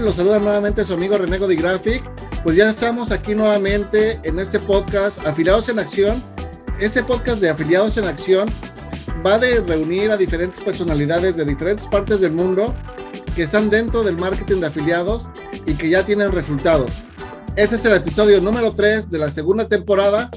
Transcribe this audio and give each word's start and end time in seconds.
Los 0.00 0.16
saluda 0.16 0.38
nuevamente 0.38 0.82
su 0.86 0.94
amigo 0.94 1.18
Renego 1.18 1.46
de 1.46 1.56
Graphic. 1.56 2.02
Pues 2.42 2.56
ya 2.56 2.70
estamos 2.70 3.12
aquí 3.12 3.34
nuevamente 3.34 4.18
en 4.22 4.38
este 4.38 4.58
podcast 4.58 5.26
Afiliados 5.26 5.68
en 5.68 5.78
Acción. 5.78 6.22
Este 6.80 7.02
podcast 7.02 7.38
de 7.42 7.50
Afiliados 7.50 7.98
en 7.98 8.06
Acción 8.06 8.48
va 9.26 9.38
de 9.38 9.60
reunir 9.60 10.10
a 10.10 10.16
diferentes 10.16 10.62
personalidades 10.62 11.36
de 11.36 11.44
diferentes 11.44 11.86
partes 11.86 12.20
del 12.20 12.32
mundo 12.32 12.74
que 13.36 13.42
están 13.42 13.68
dentro 13.68 14.02
del 14.02 14.16
marketing 14.16 14.60
de 14.60 14.68
afiliados 14.68 15.28
y 15.66 15.74
que 15.74 15.90
ya 15.90 16.02
tienen 16.02 16.32
resultados. 16.32 16.90
Ese 17.56 17.76
es 17.76 17.84
el 17.84 17.92
episodio 17.92 18.40
número 18.40 18.72
3 18.72 19.10
de 19.10 19.18
la 19.18 19.30
segunda 19.30 19.68
temporada 19.68 20.30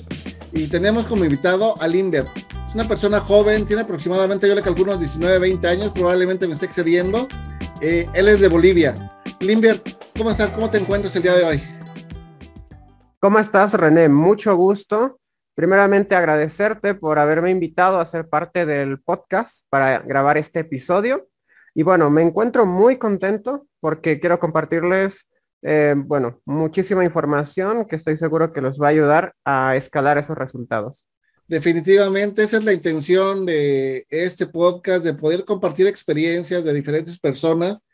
y 0.51 0.67
tenemos 0.67 1.05
como 1.05 1.23
invitado 1.23 1.81
a 1.81 1.87
Limber. 1.87 2.25
Es 2.67 2.75
una 2.75 2.87
persona 2.87 3.21
joven, 3.21 3.65
tiene 3.65 3.83
aproximadamente, 3.83 4.45
yo 4.45 4.55
le 4.55 4.61
calculo 4.61 4.91
unos 4.91 4.99
19, 4.99 5.39
20 5.39 5.67
años, 5.69 5.91
probablemente 5.93 6.47
me 6.47 6.53
esté 6.53 6.65
excediendo 6.65 7.29
eh, 7.81 8.07
él 8.13 8.27
es 8.29 8.39
de 8.39 8.47
Bolivia. 8.47 8.93
Limber, 9.43 9.81
¿cómo 10.17 10.31
estás? 10.31 10.51
¿Cómo 10.51 10.71
te 10.71 10.77
encuentras 10.77 11.13
el 11.17 11.23
día 11.23 11.33
de 11.33 11.43
hoy? 11.43 11.61
¿Cómo 13.19 13.39
estás, 13.39 13.73
René? 13.73 14.07
Mucho 14.07 14.55
gusto. 14.55 15.19
Primeramente 15.53 16.15
agradecerte 16.15 16.95
por 16.95 17.19
haberme 17.19 17.51
invitado 17.51 17.99
a 17.99 18.05
ser 18.05 18.29
parte 18.29 18.65
del 18.65 19.01
podcast 19.01 19.65
para 19.69 19.99
grabar 19.99 20.37
este 20.37 20.61
episodio. 20.61 21.27
Y 21.75 21.83
bueno, 21.83 22.09
me 22.09 22.21
encuentro 22.21 22.65
muy 22.65 22.97
contento 22.97 23.67
porque 23.81 24.21
quiero 24.21 24.39
compartirles, 24.39 25.27
eh, 25.61 25.93
bueno, 25.97 26.41
muchísima 26.45 27.03
información 27.03 27.85
que 27.85 27.97
estoy 27.97 28.17
seguro 28.17 28.53
que 28.53 28.61
los 28.61 28.79
va 28.79 28.87
a 28.87 28.91
ayudar 28.91 29.33
a 29.43 29.75
escalar 29.75 30.17
esos 30.17 30.37
resultados. 30.37 31.05
Definitivamente 31.49 32.43
esa 32.43 32.57
es 32.57 32.63
la 32.63 32.71
intención 32.71 33.45
de 33.45 34.05
este 34.09 34.47
podcast, 34.47 35.03
de 35.03 35.13
poder 35.13 35.43
compartir 35.43 35.85
experiencias 35.85 36.63
de 36.63 36.73
diferentes 36.73 37.19
personas 37.19 37.85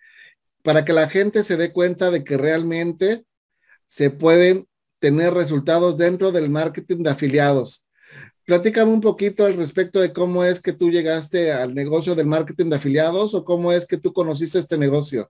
para 0.64 0.86
que 0.86 0.94
la 0.94 1.08
gente 1.10 1.44
se 1.44 1.58
dé 1.58 1.72
cuenta 1.72 2.12
de 2.12 2.24
que 2.24 2.38
realmente 2.38 3.26
se 3.88 4.10
pueden 4.10 4.68
tener 5.00 5.34
resultados 5.34 5.98
dentro 5.98 6.32
del 6.32 6.50
marketing 6.50 7.04
de 7.04 7.10
afiliados. 7.12 7.86
Platícame 8.46 8.92
un 8.92 9.02
poquito 9.02 9.45
al 9.45 9.56
respecto 9.56 10.00
de 10.00 10.11
cómo 10.11 10.44
es 10.44 10.60
que 10.60 10.73
tú 10.73 10.89
llegaste 10.89 11.52
al 11.52 11.76
negocio 11.76 12.16
del 12.16 12.28
marketing 12.28 12.70
de 12.70 12.78
afiliados 12.78 13.33
o 13.36 13.45
cómo 13.45 13.72
es 13.72 13.86
que 13.86 13.98
tú 13.98 14.11
conociste 14.11 14.60
este 14.60 14.78
negocio. 14.78 15.30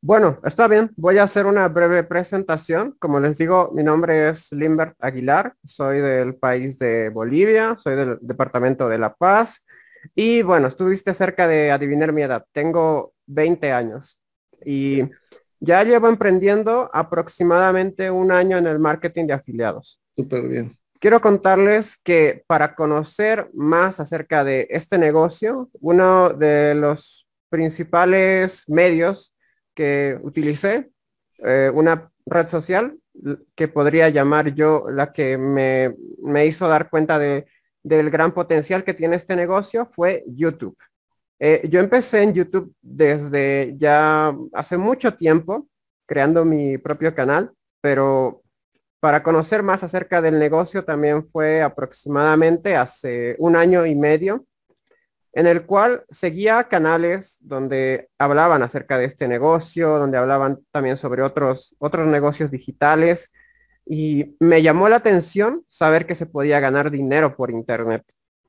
Bueno, 0.00 0.40
está 0.44 0.66
bien. 0.66 0.90
Voy 0.96 1.18
a 1.18 1.24
hacer 1.24 1.46
una 1.46 1.68
breve 1.68 2.02
presentación. 2.02 2.96
Como 2.98 3.20
les 3.20 3.38
digo, 3.38 3.70
mi 3.72 3.84
nombre 3.84 4.30
es 4.30 4.50
Limbert 4.50 4.96
Aguilar. 4.98 5.54
Soy 5.64 6.00
del 6.00 6.34
país 6.34 6.78
de 6.78 7.08
Bolivia. 7.08 7.76
Soy 7.78 7.94
del 7.94 8.18
departamento 8.20 8.88
de 8.88 8.98
La 8.98 9.14
Paz. 9.14 9.62
Y 10.14 10.42
bueno, 10.42 10.68
estuviste 10.68 11.14
cerca 11.14 11.46
de 11.46 11.70
adivinar 11.70 12.12
mi 12.12 12.22
edad. 12.22 12.44
Tengo 12.52 13.14
20 13.26 13.72
años. 13.72 14.20
Y 14.64 15.02
ya 15.60 15.82
llevo 15.84 16.08
emprendiendo 16.08 16.90
aproximadamente 16.92 18.10
un 18.10 18.32
año 18.32 18.58
en 18.58 18.66
el 18.66 18.78
marketing 18.78 19.26
de 19.26 19.34
afiliados. 19.34 20.00
Súper 20.16 20.48
bien. 20.48 20.76
Quiero 20.98 21.20
contarles 21.20 21.96
que 21.96 22.44
para 22.46 22.74
conocer 22.74 23.50
más 23.54 23.98
acerca 23.98 24.44
de 24.44 24.68
este 24.70 24.98
negocio, 24.98 25.68
uno 25.80 26.30
de 26.30 26.74
los 26.76 27.26
principales 27.48 28.64
medios 28.68 29.34
que 29.74 30.18
utilicé, 30.22 30.90
eh, 31.38 31.70
una 31.74 32.10
red 32.26 32.48
social 32.48 32.98
que 33.54 33.68
podría 33.68 34.08
llamar 34.08 34.54
yo 34.54 34.86
la 34.90 35.12
que 35.12 35.36
me, 35.36 36.46
hizo 36.46 36.68
dar 36.68 36.88
cuenta 36.88 37.18
de, 37.18 37.46
del 37.82 38.10
gran 38.10 38.32
potencial 38.32 38.84
que 38.84 38.94
tiene 38.94 39.16
este 39.16 39.36
negocio 39.36 39.90
fue 39.94 40.24
YouTube. 40.26 40.76
Eh, 41.38 41.68
yo 41.68 41.80
empecé 41.80 42.22
en 42.22 42.34
YouTube 42.34 42.72
desde 42.80 43.74
ya 43.76 44.34
hace 44.52 44.76
mucho 44.76 45.14
tiempo, 45.14 45.66
creando 46.06 46.44
mi 46.44 46.78
propio 46.78 47.14
canal, 47.14 47.52
pero 47.80 48.42
para 49.00 49.22
conocer 49.24 49.64
más 49.64 49.82
acerca 49.82 50.20
del 50.20 50.38
negocio 50.38 50.84
también 50.84 51.28
fue 51.28 51.62
aproximadamente 51.62 52.76
hace 52.76 53.34
un 53.38 53.56
año 53.56 53.84
y 53.84 53.96
medio 53.96 54.46
en 55.32 55.46
el 55.46 55.64
cual 55.66 56.04
seguía 56.10 56.64
canales 56.64 57.38
donde 57.40 58.10
hablaban 58.18 58.62
acerca 58.62 58.98
de 58.98 59.06
este 59.06 59.26
negocio, 59.28 59.98
donde 59.98 60.18
hablaban 60.18 60.60
también 60.70 60.96
sobre 60.96 61.22
otros, 61.22 61.74
otros 61.78 62.06
negocios 62.06 62.50
digitales 62.50 63.32
y 63.86 64.36
me 64.40 64.62
llamó 64.62 64.88
la 64.88 64.96
atención 64.96 65.64
saber 65.68 66.06
que 66.06 66.14
se 66.14 66.26
podía 66.26 66.60
ganar 66.60 66.90
dinero 66.90 67.36
por 67.36 67.50
internet. 67.50 68.04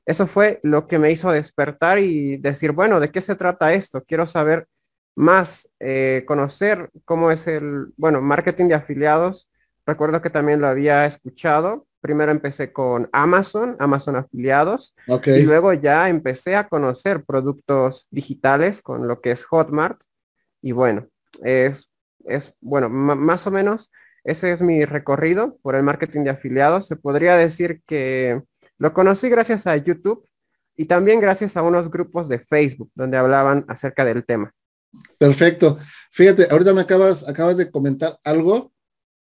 Eso 0.06 0.26
fue 0.26 0.60
lo 0.62 0.86
que 0.86 0.98
me 0.98 1.10
hizo 1.10 1.32
despertar 1.32 1.98
y 1.98 2.36
decir, 2.36 2.72
bueno, 2.72 3.00
¿de 3.00 3.10
qué 3.10 3.20
se 3.20 3.34
trata 3.34 3.72
esto? 3.72 4.04
Quiero 4.04 4.26
saber 4.26 4.68
más, 5.16 5.68
eh, 5.80 6.24
conocer 6.26 6.90
cómo 7.04 7.30
es 7.30 7.46
el, 7.46 7.92
bueno, 7.96 8.20
marketing 8.20 8.68
de 8.68 8.74
afiliados. 8.74 9.48
Recuerdo 9.86 10.20
que 10.20 10.30
también 10.30 10.60
lo 10.60 10.66
había 10.66 11.06
escuchado, 11.06 11.86
primero 12.00 12.32
empecé 12.32 12.72
con 12.72 13.08
Amazon, 13.12 13.76
Amazon 13.78 14.16
afiliados, 14.16 14.94
y 15.26 15.42
luego 15.42 15.72
ya 15.72 16.08
empecé 16.08 16.56
a 16.56 16.68
conocer 16.68 17.24
productos 17.24 18.06
digitales 18.10 18.82
con 18.82 19.08
lo 19.08 19.20
que 19.20 19.30
es 19.30 19.44
Hotmart. 19.44 20.02
Y 20.60 20.72
bueno, 20.72 21.08
es, 21.42 21.90
es 22.26 22.54
bueno, 22.60 22.88
más 22.88 23.46
o 23.46 23.50
menos 23.50 23.90
ese 24.24 24.52
es 24.52 24.62
mi 24.62 24.84
recorrido 24.84 25.58
por 25.62 25.74
el 25.74 25.82
marketing 25.82 26.24
de 26.24 26.30
afiliados. 26.30 26.86
Se 26.86 26.96
podría 26.96 27.36
decir 27.36 27.82
que 27.86 28.42
lo 28.78 28.94
conocí 28.94 29.28
gracias 29.28 29.66
a 29.66 29.76
YouTube 29.76 30.26
y 30.76 30.86
también 30.86 31.20
gracias 31.20 31.56
a 31.56 31.62
unos 31.62 31.90
grupos 31.90 32.28
de 32.28 32.38
Facebook 32.38 32.90
donde 32.94 33.18
hablaban 33.18 33.64
acerca 33.68 34.04
del 34.04 34.24
tema. 34.24 34.52
Perfecto. 35.18 35.78
Fíjate, 36.10 36.48
ahorita 36.50 36.72
me 36.72 36.80
acabas, 36.80 37.24
de 37.56 37.70
comentar 37.70 38.18
algo 38.24 38.72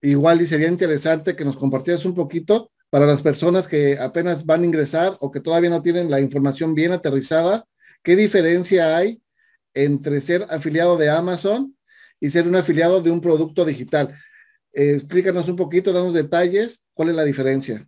igual 0.01 0.41
y 0.41 0.47
sería 0.47 0.69
interesante 0.69 1.37
que 1.37 1.45
nos 1.45 1.57
compartieras 1.57 2.05
un 2.05 2.15
poquito 2.15 2.71
para 2.89 3.07
las 3.07 3.21
personas 3.21 3.69
que 3.69 3.99
apenas 3.99 4.47
van 4.47 4.63
a 4.63 4.67
ingresar 4.67 5.17
o 5.21 5.31
que 5.31 5.41
todavía 5.41 5.71
no 5.71 5.83
tienen 5.83 6.11
la 6.11 6.21
información 6.21 6.75
bien 6.75 6.93
aterrizada, 6.93 7.65
¿qué 8.03 8.15
diferencia 8.17 8.97
hay 8.97 9.21
entre 9.75 10.21
ser 10.21 10.47
afiliado 10.49 10.97
de 10.97 11.11
Amazon 11.11 11.77
y 12.21 12.31
ser 12.31 12.47
un 12.47 12.57
afiliado 12.57 13.03
de 13.03 13.11
un 13.11 13.21
producto 13.21 13.65
digital? 13.65 14.17
Explícanos 14.79 15.49
un 15.49 15.57
poquito, 15.57 15.91
danos 15.91 16.13
detalles, 16.13 16.83
¿cuál 16.93 17.09
es 17.09 17.15
la 17.17 17.25
diferencia? 17.25 17.87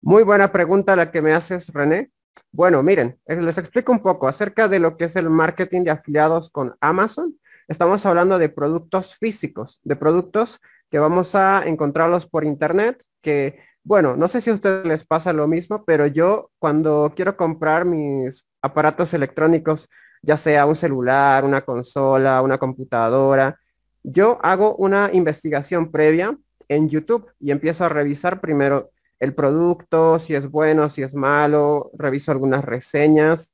Muy 0.00 0.22
buena 0.22 0.52
pregunta 0.52 0.94
la 0.94 1.10
que 1.10 1.20
me 1.20 1.32
haces, 1.32 1.66
René. 1.72 2.12
Bueno, 2.52 2.80
miren, 2.84 3.18
eh, 3.26 3.34
les 3.34 3.58
explico 3.58 3.90
un 3.90 3.98
poco 3.98 4.28
acerca 4.28 4.68
de 4.68 4.78
lo 4.78 4.96
que 4.96 5.06
es 5.06 5.16
el 5.16 5.28
marketing 5.28 5.82
de 5.82 5.90
afiliados 5.90 6.48
con 6.48 6.76
Amazon. 6.80 7.36
Estamos 7.66 8.06
hablando 8.06 8.38
de 8.38 8.48
productos 8.48 9.16
físicos, 9.16 9.80
de 9.82 9.96
productos 9.96 10.60
que 10.92 11.00
vamos 11.00 11.34
a 11.34 11.64
encontrarlos 11.66 12.28
por 12.28 12.44
internet, 12.44 13.02
que, 13.20 13.58
bueno, 13.82 14.14
no 14.14 14.28
sé 14.28 14.40
si 14.40 14.50
a 14.50 14.54
ustedes 14.54 14.86
les 14.86 15.04
pasa 15.04 15.32
lo 15.32 15.48
mismo, 15.48 15.84
pero 15.84 16.06
yo 16.06 16.52
cuando 16.60 17.14
quiero 17.16 17.36
comprar 17.36 17.84
mis 17.84 18.46
aparatos 18.62 19.12
electrónicos, 19.12 19.88
ya 20.22 20.36
sea 20.36 20.66
un 20.66 20.76
celular, 20.76 21.44
una 21.44 21.62
consola, 21.62 22.42
una 22.42 22.58
computadora, 22.58 23.59
yo 24.02 24.38
hago 24.42 24.76
una 24.76 25.10
investigación 25.12 25.90
previa 25.90 26.36
en 26.68 26.88
YouTube 26.88 27.30
y 27.38 27.50
empiezo 27.50 27.84
a 27.84 27.88
revisar 27.88 28.40
primero 28.40 28.90
el 29.18 29.34
producto, 29.34 30.18
si 30.18 30.34
es 30.34 30.50
bueno, 30.50 30.88
si 30.88 31.02
es 31.02 31.14
malo, 31.14 31.90
reviso 31.94 32.32
algunas 32.32 32.64
reseñas 32.64 33.52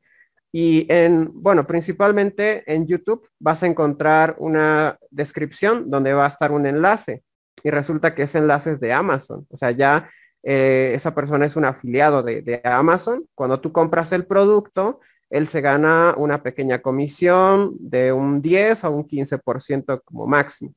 y 0.53 0.87
en, 0.89 1.31
bueno, 1.35 1.67
principalmente 1.67 2.63
en 2.73 2.87
YouTube 2.87 3.29
vas 3.39 3.63
a 3.63 3.67
encontrar 3.67 4.37
una 4.39 4.97
descripción 5.11 5.91
donde 5.91 6.15
va 6.15 6.25
a 6.25 6.31
estar 6.31 6.53
un 6.53 6.65
enlace 6.67 7.25
y 7.63 7.71
resulta 7.71 8.15
que 8.15 8.23
ese 8.23 8.39
enlace 8.39 8.73
es 8.73 8.81
de 8.81 8.93
Amazon. 8.93 9.47
O 9.51 9.57
sea, 9.59 9.73
ya 9.73 10.09
eh, 10.43 10.93
esa 10.95 11.15
persona 11.15 11.45
es 11.45 11.57
un 11.57 11.65
afiliado 11.65 12.23
de, 12.23 12.61
Amazon. 12.65 13.27
Cuando 13.35 13.61
tú 13.61 13.73
compras 13.73 14.13
el 14.13 14.27
producto, 14.27 15.01
él 15.31 15.49
se 15.49 15.61
gana 15.61 16.15
una 16.17 16.43
pequeña 16.43 16.81
comisión 16.81 17.77
de 17.79 18.13
un 18.13 18.43
10 18.43 18.85
a 18.85 18.91
un 18.91 19.07
15% 19.07 20.03
como 20.05 20.27
máximo. 20.27 20.73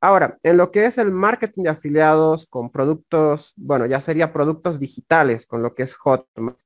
Ahora, 0.00 0.38
en 0.42 0.56
lo 0.56 0.70
que 0.70 0.86
es 0.86 0.98
el 0.98 1.12
marketing 1.12 1.62
de 1.64 1.70
afiliados 1.70 2.46
con 2.46 2.70
productos, 2.70 3.54
bueno, 3.56 3.86
ya 3.86 4.00
sería 4.00 4.32
productos 4.32 4.78
digitales 4.78 5.46
con 5.46 5.62
lo 5.62 5.74
que 5.74 5.84
es 5.84 5.94
Hotmart, 5.94 6.58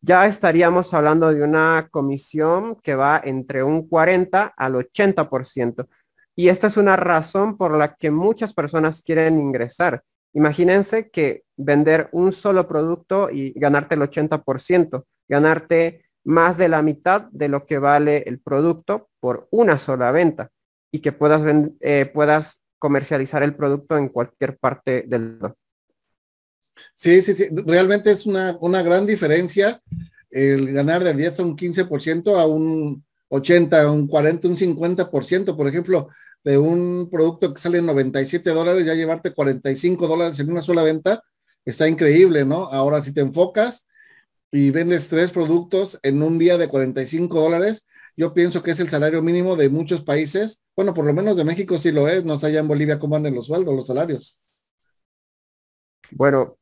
ya 0.00 0.26
estaríamos 0.26 0.94
hablando 0.94 1.32
de 1.34 1.42
una 1.42 1.88
comisión 1.90 2.76
que 2.76 2.94
va 2.94 3.20
entre 3.24 3.64
un 3.64 3.88
40 3.88 4.54
al 4.56 4.74
80%. 4.74 5.88
Y 6.36 6.48
esta 6.48 6.68
es 6.68 6.76
una 6.76 6.94
razón 6.96 7.56
por 7.56 7.76
la 7.76 7.96
que 7.96 8.12
muchas 8.12 8.54
personas 8.54 9.02
quieren 9.02 9.40
ingresar. 9.40 10.04
Imagínense 10.34 11.10
que 11.10 11.42
vender 11.56 12.08
un 12.12 12.32
solo 12.32 12.68
producto 12.68 13.28
y 13.28 13.52
ganarte 13.58 13.96
el 13.96 14.02
80%, 14.02 15.04
ganarte 15.28 16.07
más 16.28 16.58
de 16.58 16.68
la 16.68 16.82
mitad 16.82 17.22
de 17.30 17.48
lo 17.48 17.64
que 17.64 17.78
vale 17.78 18.24
el 18.26 18.38
producto 18.38 19.08
por 19.18 19.48
una 19.50 19.78
sola 19.78 20.12
venta 20.12 20.50
y 20.92 20.98
que 20.98 21.10
puedas, 21.10 21.40
eh, 21.80 22.10
puedas 22.12 22.60
comercializar 22.78 23.42
el 23.42 23.56
producto 23.56 23.96
en 23.96 24.10
cualquier 24.10 24.58
parte 24.58 25.04
del 25.08 25.22
mundo. 25.22 25.56
Sí, 26.96 27.22
sí, 27.22 27.34
sí, 27.34 27.48
realmente 27.64 28.10
es 28.10 28.26
una, 28.26 28.58
una 28.60 28.82
gran 28.82 29.06
diferencia 29.06 29.80
el 30.30 30.70
ganar 30.74 31.02
de 31.02 31.14
10 31.14 31.40
a 31.40 31.42
un 31.44 31.56
15% 31.56 32.38
a 32.38 32.46
un 32.46 33.02
80, 33.30 33.90
un 33.90 34.06
40, 34.06 34.48
un 34.48 34.56
50%, 34.56 35.56
por 35.56 35.66
ejemplo, 35.66 36.10
de 36.44 36.58
un 36.58 37.08
producto 37.10 37.54
que 37.54 37.60
sale 37.60 37.78
en 37.78 37.86
97 37.86 38.50
dólares, 38.50 38.84
ya 38.84 38.92
llevarte 38.92 39.32
45 39.32 40.06
dólares 40.06 40.38
en 40.40 40.50
una 40.50 40.60
sola 40.60 40.82
venta, 40.82 41.22
está 41.64 41.88
increíble, 41.88 42.44
¿no? 42.44 42.66
Ahora, 42.66 43.02
si 43.02 43.14
te 43.14 43.22
enfocas 43.22 43.87
y 44.50 44.70
vendes 44.70 45.08
tres 45.08 45.30
productos 45.30 45.98
en 46.02 46.22
un 46.22 46.38
día 46.38 46.56
de 46.56 46.68
45 46.68 47.40
dólares, 47.40 47.86
yo 48.16 48.34
pienso 48.34 48.62
que 48.62 48.72
es 48.72 48.80
el 48.80 48.88
salario 48.88 49.22
mínimo 49.22 49.56
de 49.56 49.68
muchos 49.68 50.02
países. 50.02 50.60
Bueno, 50.74 50.94
por 50.94 51.04
lo 51.04 51.12
menos 51.12 51.36
de 51.36 51.44
México 51.44 51.78
sí 51.78 51.92
lo 51.92 52.08
es, 52.08 52.24
no 52.24 52.38
sé 52.38 52.48
allá 52.48 52.60
en 52.60 52.68
Bolivia 52.68 52.98
cómo 52.98 53.16
andan 53.16 53.34
los 53.34 53.46
sueldos, 53.46 53.74
los 53.74 53.86
salarios. 53.86 54.38
Bueno, 56.10 56.58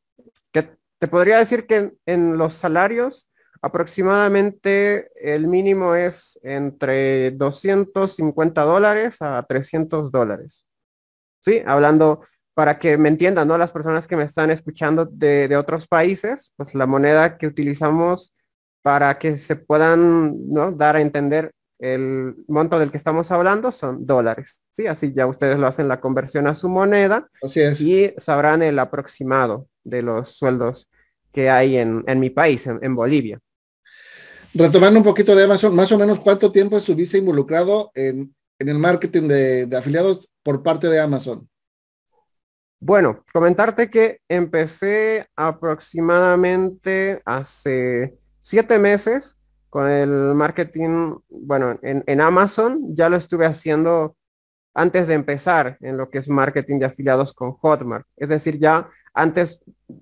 te 0.99 1.07
podría 1.07 1.37
decir 1.37 1.67
que 1.67 1.93
en, 2.05 2.37
los 2.37 2.55
salarios 2.55 3.29
aproximadamente 3.61 5.11
el 5.15 5.47
mínimo 5.47 5.95
es 5.95 6.39
entre 6.43 7.31
250 7.31 8.61
dólares 8.63 9.17
a 9.19 9.43
300 9.47 10.11
dólares. 10.11 10.65
Sí, 11.45 11.61
hablando 11.65 12.21
para 12.57 12.79
que 12.79 12.97
me 12.97 13.07
entiendan, 13.07 13.47
¿no? 13.47 13.55
Las 13.55 13.71
personas 13.71 14.07
que 14.07 14.15
me 14.15 14.23
están 14.23 14.49
escuchando 14.49 15.05
de, 15.05 15.47
de 15.47 15.55
otros 15.55 15.85
países, 15.85 16.51
pues 16.55 16.73
la 16.73 16.87
moneda 16.87 17.37
que 17.37 17.45
utilizamos 17.45 18.33
para 18.81 19.19
que 19.19 19.37
se 19.37 19.57
puedan 19.57 20.33
¿no? 20.49 20.71
dar 20.71 20.95
a 20.95 21.01
entender 21.01 21.51
el 21.77 22.33
monto 22.47 22.79
del 22.79 22.89
que 22.89 22.97
estamos 22.97 23.31
hablando 23.31 23.71
son 23.71 24.07
dólares. 24.07 24.59
Sí, 24.71 24.87
así 24.87 25.13
ya 25.15 25.27
ustedes 25.27 25.59
lo 25.59 25.67
hacen 25.67 25.87
la 25.87 25.99
conversión 25.99 26.47
a 26.47 26.55
su 26.55 26.67
moneda. 26.67 27.29
Así 27.43 27.61
es. 27.61 27.79
Y 27.79 28.15
sabrán 28.17 28.63
el 28.63 28.79
aproximado 28.79 29.67
de 29.83 30.01
los 30.01 30.29
sueldos 30.31 30.89
que 31.31 31.51
hay 31.51 31.77
en, 31.77 32.05
mi 32.19 32.31
país, 32.31 32.65
en, 32.65 32.95
Bolivia. 32.95 33.39
Retomando 34.55 34.97
un 34.97 35.05
poquito 35.05 35.35
de 35.35 35.43
Amazon, 35.43 35.75
más 35.75 35.91
o 35.91 35.99
menos 35.99 36.19
cuánto 36.19 36.51
tiempo 36.51 36.79
estuviste 36.79 37.19
involucrado 37.19 37.91
en, 37.93 38.33
el 38.57 38.79
marketing 38.79 39.27
de, 39.27 39.67
de 39.67 39.77
afiliados 39.77 40.27
por 40.41 40.63
parte 40.63 40.87
de 40.89 40.99
Amazon. 40.99 41.47
Bueno, 42.79 43.23
comentarte 43.33 43.89
que 43.89 44.21
empecé 44.29 45.27
aproximadamente 45.35 47.21
hace 47.25 48.17
siete 48.41 48.77
meses 48.79 49.37
con 49.69 49.89
el 49.89 50.09
marketing, 50.35 51.15
bueno, 51.29 51.77
en, 51.81 52.21
Amazon 52.21 52.95
ya 52.95 53.09
lo 53.09 53.17
estuve 53.17 53.45
haciendo 53.45 54.15
antes 54.73 55.07
de 55.07 55.15
empezar 55.15 55.77
en 55.81 55.97
lo 55.97 56.09
que 56.09 56.19
es 56.19 56.29
marketing 56.29 56.79
de 56.79 56.85
afiliados 56.85 57.33
con 57.33 57.53
Hotmart. 57.53 58.05
Es 58.15 58.29
decir, 58.29 58.59
ya 58.59 58.89
antes 59.13 59.59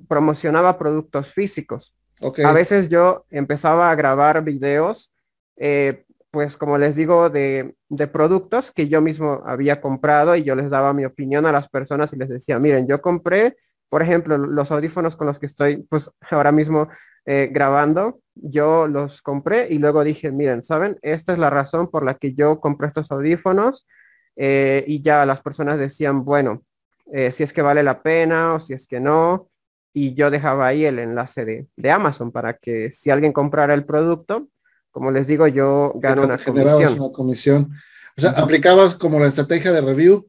promocionaba 0.08 0.78
productos 0.78 1.34
físicos. 1.34 1.96
A 2.44 2.52
veces 2.54 2.90
yo 2.90 3.26
empezaba 3.30 3.90
a 3.90 3.96
grabar 3.96 4.44
videos, 4.44 5.12
eh, 5.58 6.05
pues 6.36 6.58
como 6.58 6.78
les 6.78 6.98
digo, 6.98 7.30
de, 7.30 7.78
de, 7.88 8.08
productos 8.08 8.70
que 8.70 8.90
yo 8.90 9.00
mismo 9.00 9.42
había 9.46 9.80
comprado 9.80 10.36
y 10.36 10.44
yo 10.44 10.54
les 10.54 10.70
daba 10.70 10.92
mi 10.92 11.06
opinión 11.06 11.46
a 11.46 11.54
las 11.54 11.70
personas 11.70 12.12
y 12.12 12.18
les 12.18 12.28
decía, 12.28 12.60
miren, 12.60 12.88
yo 12.90 13.02
compré, 13.02 13.56
por 13.88 14.02
ejemplo, 14.02 14.38
los 14.38 14.70
audífonos 14.70 15.16
con 15.16 15.28
los 15.28 15.40
que 15.40 15.46
estoy 15.46 15.78
pues 15.90 16.12
ahora 16.30 16.52
mismo 16.52 16.90
eh, 17.26 17.48
grabando, 17.54 18.20
yo 18.34 18.86
los 18.90 19.22
compré 19.22 19.70
y 19.70 19.78
luego 19.78 20.04
dije, 20.04 20.30
miren, 20.30 20.62
¿saben? 20.66 21.00
Esta 21.04 21.32
es 21.32 21.40
la 21.40 21.50
razón 21.50 21.90
por 21.90 22.04
la 22.04 22.16
que 22.16 22.34
yo 22.34 22.60
compré 22.60 22.90
estos 22.90 23.10
audífonos 23.12 23.88
eh, 24.36 24.84
y 24.88 25.02
ya 25.02 25.26
las 25.26 25.42
personas 25.42 25.80
decían, 25.80 26.26
bueno, 26.26 26.66
eh, 27.14 27.32
si 27.32 27.44
es 27.44 27.54
que 27.54 27.62
vale 27.62 27.82
la 27.82 28.02
pena 28.02 28.56
o 28.56 28.60
si 28.60 28.74
es 28.74 28.88
que 28.88 29.00
no. 29.00 29.50
Y 29.94 30.16
yo 30.16 30.30
dejaba 30.30 30.68
ahí 30.68 30.84
el 30.84 31.00
enlace 31.00 31.46
de, 31.46 31.68
de 31.78 31.92
Amazon 31.92 32.34
para 32.34 32.56
que 32.56 32.92
si 32.92 33.10
alguien 33.10 33.32
comprara 33.32 33.74
el 33.74 33.86
producto, 33.86 34.50
como 34.96 35.12
les 35.12 35.28
digo, 35.28 35.46
yo 35.46 35.92
gano 35.96 36.24
una 36.24 36.38
comisión. 36.38 37.02
una 37.02 37.12
comisión. 37.12 37.70
O 38.18 38.22
sea, 38.22 38.30
aplicabas 38.30 38.96
como 38.96 39.20
la 39.20 39.28
estrategia 39.28 39.74
de 39.74 39.82
review. 39.82 40.26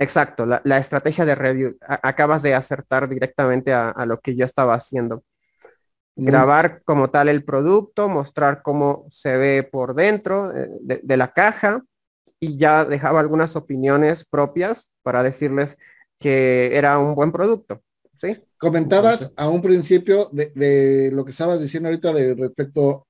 Exacto, 0.00 0.44
la, 0.44 0.60
la 0.64 0.78
estrategia 0.78 1.24
de 1.24 1.36
review. 1.36 1.76
acabas 1.80 2.42
de 2.42 2.52
acertar 2.52 3.08
directamente 3.08 3.72
a, 3.72 3.90
a, 3.90 4.04
lo 4.04 4.18
que 4.18 4.34
yo 4.34 4.44
estaba 4.44 4.74
haciendo 4.74 5.22
grabar 6.16 6.82
como 6.84 7.10
tal 7.10 7.28
el 7.28 7.44
producto, 7.44 8.08
mostrar 8.08 8.62
cómo 8.62 9.06
se 9.08 9.36
ve 9.36 9.62
por 9.62 9.94
dentro 9.94 10.52
eh, 10.52 10.68
de, 10.80 11.16
la 11.16 11.32
caja 11.32 11.84
y 12.40 12.58
ya 12.58 12.84
dejaba 12.84 13.20
algunas 13.20 13.54
opiniones 13.54 14.24
propias 14.24 14.90
para 15.04 15.22
decirles 15.22 15.78
que 16.18 16.76
era 16.76 16.98
un 16.98 17.14
buen 17.14 17.30
producto. 17.30 17.82
¿sí? 18.20 18.42
Comentabas 18.58 19.32
a 19.36 19.46
un 19.48 19.62
principio 19.62 20.28
de, 20.32 21.10
lo 21.12 21.24
que 21.24 21.30
estabas 21.30 21.60
diciendo 21.60 21.88
ahorita 21.88 22.12
de 22.12 22.34
respecto 22.34 23.05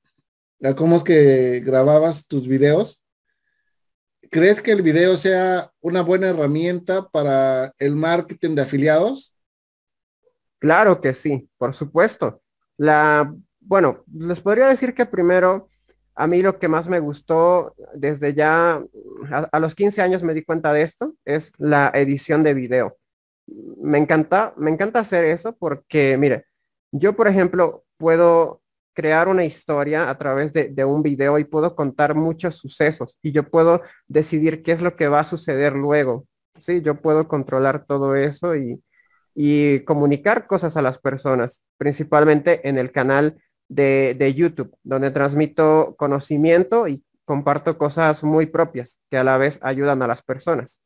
cómo 0.76 0.97
es 0.97 1.05
que 1.05 1.61
grababas 1.64 2.26
tus 2.26 2.47
videos. 2.49 3.03
¿Crees 4.31 4.61
que 4.61 4.73
el 4.73 4.82
video 4.82 5.17
sea 5.19 5.70
una 5.81 6.03
buena 6.03 6.29
herramienta 6.29 7.08
para 7.08 7.72
el 7.79 7.96
marketing 7.96 8.55
de 8.55 8.63
afiliados? 8.63 9.34
Claro 10.58 11.01
que 11.01 11.15
sí, 11.15 11.48
por 11.58 11.75
supuesto. 11.75 12.43
La, 12.77 13.34
bueno, 13.60 14.05
les 14.13 14.41
podría 14.41 14.69
decir 14.69 14.94
que 14.94 15.06
primero, 15.06 15.69
a 16.15 16.27
mí 16.27 16.43
lo 16.43 16.58
que 16.58 16.69
más 16.69 16.89
me 16.89 16.98
gustó 16.98 17.75
desde 17.94 18.34
ya, 18.34 18.82
a, 19.31 19.58
los 19.60 19.75
15 19.75 20.03
años 20.03 20.22
me 20.22 20.34
di 20.34 20.44
cuenta 20.44 20.72
de 20.72 20.82
esto, 20.82 21.15
es 21.25 21.53
la 21.58 21.91
edición 21.94 22.43
de 22.43 22.55
video. 22.55 22.98
Me 23.46 23.98
encanta, 23.98 24.55
me 24.56 24.70
encanta 24.70 25.01
hacer 25.01 25.25
eso 25.25 25.55
porque, 25.56 26.17
mire, 26.17 26.46
yo 26.91 27.15
por 27.15 27.29
ejemplo 27.29 27.84
puedo 27.96 28.63
crear 28.96 29.29
una 29.29 29.44
historia 29.44 30.10
a 30.10 30.19
través 30.19 30.53
de, 30.53 30.84
un 30.84 31.03
video 31.03 31.38
y 31.38 31.44
puedo 31.44 31.76
contar 31.76 32.15
muchos 32.15 32.56
sucesos 32.56 33.19
y 33.22 33.31
yo 33.31 33.48
puedo 33.48 33.82
decidir 34.08 34.62
qué 34.62 34.72
es 34.72 34.81
lo 34.81 34.96
que 34.96 35.08
va 35.08 35.20
a 35.20 35.24
suceder 35.24 35.74
luego. 35.74 36.26
Sí, 36.58 36.81
yo 36.81 37.00
puedo 37.03 37.29
controlar 37.29 37.84
todo 37.86 38.17
eso 38.17 38.55
y 38.56 39.84
comunicar 39.84 40.46
cosas 40.46 40.76
a 40.79 40.82
las 40.82 40.98
personas, 40.98 41.62
principalmente 41.76 42.67
en 42.69 42.79
el 42.79 42.91
canal 42.91 43.36
de, 43.69 44.34
YouTube, 44.34 44.76
donde 44.82 45.10
transmito 45.10 45.94
conocimiento 45.98 46.88
y 46.88 47.05
comparto 47.24 47.79
cosas 47.79 48.22
muy 48.22 48.46
propias 48.46 49.00
que 49.10 49.19
a 49.19 49.24
la 49.24 49.38
vez 49.38 49.58
ayudan 49.62 50.03
a 50.03 50.06
las 50.06 50.22
personas. 50.22 50.81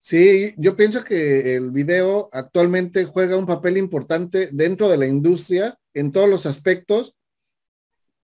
Sí, 0.00 0.54
yo 0.56 0.76
pienso 0.76 1.04
que 1.04 1.56
el 1.56 1.70
video 1.70 2.28
actualmente 2.32 3.04
juega 3.04 3.36
un 3.36 3.46
papel 3.46 3.76
importante 3.76 4.48
dentro 4.52 4.88
de 4.88 4.96
la 4.96 5.06
industria 5.06 5.76
en 5.98 6.12
todos 6.12 6.28
los 6.28 6.46
aspectos 6.46 7.16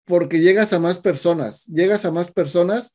porque 0.05 0.41
llegas 0.41 0.73
a 0.73 0.79
más 0.79 0.99
personas, 0.99 1.65
llegas 1.67 2.05
a 2.05 2.11
más 2.11 2.31
personas. 2.31 2.95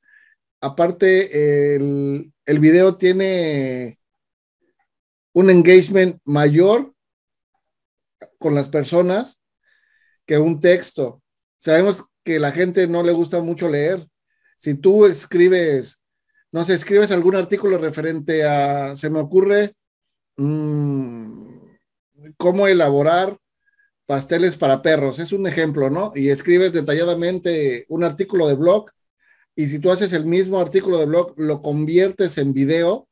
Aparte, 0.59 1.75
el, 1.75 2.33
el 2.45 2.59
video 2.59 2.97
tiene 2.97 3.99
un 5.33 5.49
engagement 5.49 6.19
mayor 6.25 6.93
con 8.39 8.55
las 8.55 8.67
personas 8.67 9.39
que 10.25 10.37
un 10.37 10.59
texto. 10.59 11.21
Sabemos 11.61 12.05
que 12.23 12.39
la 12.39 12.51
gente 12.51 12.87
no 12.87 13.03
le 13.03 13.13
gusta 13.13 13.41
mucho 13.41 13.69
leer. 13.69 14.07
Si 14.59 14.73
tú 14.73 15.05
escribes, 15.05 16.01
no 16.51 16.65
sé, 16.65 16.73
escribes 16.73 17.11
algún 17.11 17.35
artículo 17.35 17.77
referente 17.77 18.43
a, 18.45 18.95
se 18.95 19.09
me 19.09 19.19
ocurre, 19.19 19.75
mmm, 20.37 21.57
cómo 22.37 22.67
elaborar 22.67 23.37
pasteles 24.07 24.57
para 24.57 24.81
perros, 24.81 25.19
es 25.19 25.31
un 25.33 25.45
ejemplo, 25.45 25.91
¿no? 25.91 26.13
Y 26.15 26.29
escribes 26.29 26.73
detalladamente 26.73 27.85
un 27.89 28.03
artículo 28.03 28.47
de 28.47 28.55
blog 28.55 28.89
y 29.55 29.67
si 29.67 29.79
tú 29.79 29.91
haces 29.91 30.13
el 30.13 30.25
mismo 30.25 30.59
artículo 30.59 30.97
de 30.97 31.07
blog, 31.07 31.33
lo 31.35 31.61
conviertes 31.61 32.37
en 32.37 32.53
video, 32.53 33.07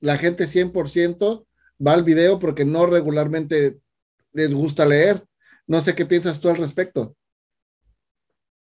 la 0.00 0.16
gente 0.16 0.46
100% 0.46 1.46
va 1.84 1.92
al 1.92 2.04
video 2.04 2.38
porque 2.38 2.64
no 2.64 2.86
regularmente 2.86 3.80
les 4.32 4.52
gusta 4.52 4.84
leer. 4.84 5.24
No 5.66 5.82
sé 5.82 5.94
qué 5.94 6.06
piensas 6.06 6.38
tú 6.40 6.48
al 6.48 6.56
respecto. 6.56 7.16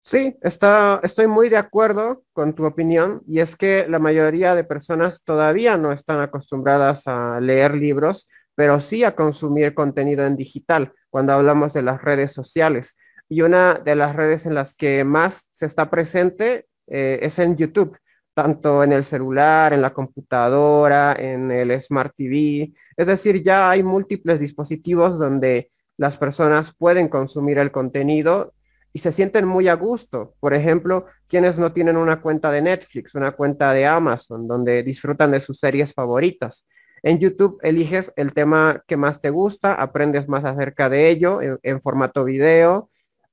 Sí, 0.04 0.38
está, 0.40 1.00
estoy 1.02 1.26
muy 1.26 1.50
de 1.50 1.58
acuerdo 1.58 2.24
con 2.32 2.54
tu 2.54 2.64
opinión 2.64 3.22
y 3.28 3.40
es 3.40 3.56
que 3.56 3.86
la 3.90 3.98
mayoría 3.98 4.54
de 4.54 4.64
personas 4.64 5.22
todavía 5.22 5.76
no 5.76 5.92
están 5.92 6.20
acostumbradas 6.20 7.02
a 7.06 7.40
leer 7.42 7.74
libros, 7.74 8.26
pero 8.58 8.80
sí 8.80 9.04
a 9.04 9.14
consumir 9.14 9.72
contenido 9.72 10.26
en 10.26 10.34
digital 10.34 10.92
cuando 11.10 11.32
hablamos 11.32 11.74
de 11.74 11.82
las 11.82 12.02
redes 12.02 12.32
sociales. 12.32 12.96
Y 13.28 13.42
una 13.42 13.74
de 13.74 13.94
las 13.94 14.16
redes 14.16 14.46
en 14.46 14.54
las 14.54 14.74
que 14.74 15.04
más 15.04 15.46
se 15.52 15.64
está 15.64 15.90
presente 15.90 16.66
eh, 16.88 17.20
es 17.22 17.38
en 17.38 17.56
YouTube, 17.56 17.96
tanto 18.34 18.82
en 18.82 18.92
el 18.92 19.04
celular, 19.04 19.72
en 19.72 19.80
la 19.80 19.94
computadora, 19.94 21.14
en 21.16 21.52
el 21.52 21.80
Smart 21.80 22.12
TV. 22.16 22.72
Es 22.96 23.06
decir, 23.06 23.44
ya 23.44 23.70
hay 23.70 23.84
múltiples 23.84 24.40
dispositivos 24.40 25.20
donde 25.20 25.70
las 25.96 26.16
personas 26.16 26.74
pueden 26.76 27.06
consumir 27.06 27.58
el 27.58 27.70
contenido 27.70 28.54
y 28.92 28.98
se 28.98 29.12
sienten 29.12 29.46
muy 29.46 29.68
a 29.68 29.74
gusto. 29.74 30.34
Por 30.40 30.52
ejemplo, 30.52 31.06
quienes 31.28 31.60
no 31.60 31.70
tienen 31.72 31.96
una 31.96 32.20
cuenta 32.20 32.50
de 32.50 32.62
Netflix, 32.62 33.14
una 33.14 33.30
cuenta 33.30 33.72
de 33.72 33.86
Amazon, 33.86 34.48
donde 34.48 34.82
disfrutan 34.82 35.30
de 35.30 35.40
sus 35.40 35.60
series 35.60 35.94
favoritas. 35.94 36.64
En 37.02 37.18
YouTube 37.18 37.58
eliges 37.62 38.12
el 38.16 38.32
tema 38.32 38.82
que 38.86 38.96
más 38.96 39.20
te 39.20 39.30
gusta, 39.30 39.74
aprendes 39.74 40.28
más 40.28 40.44
acerca 40.44 40.88
de 40.88 41.08
ello 41.08 41.40
en, 41.62 41.80
formato 41.80 42.24
video 42.24 42.90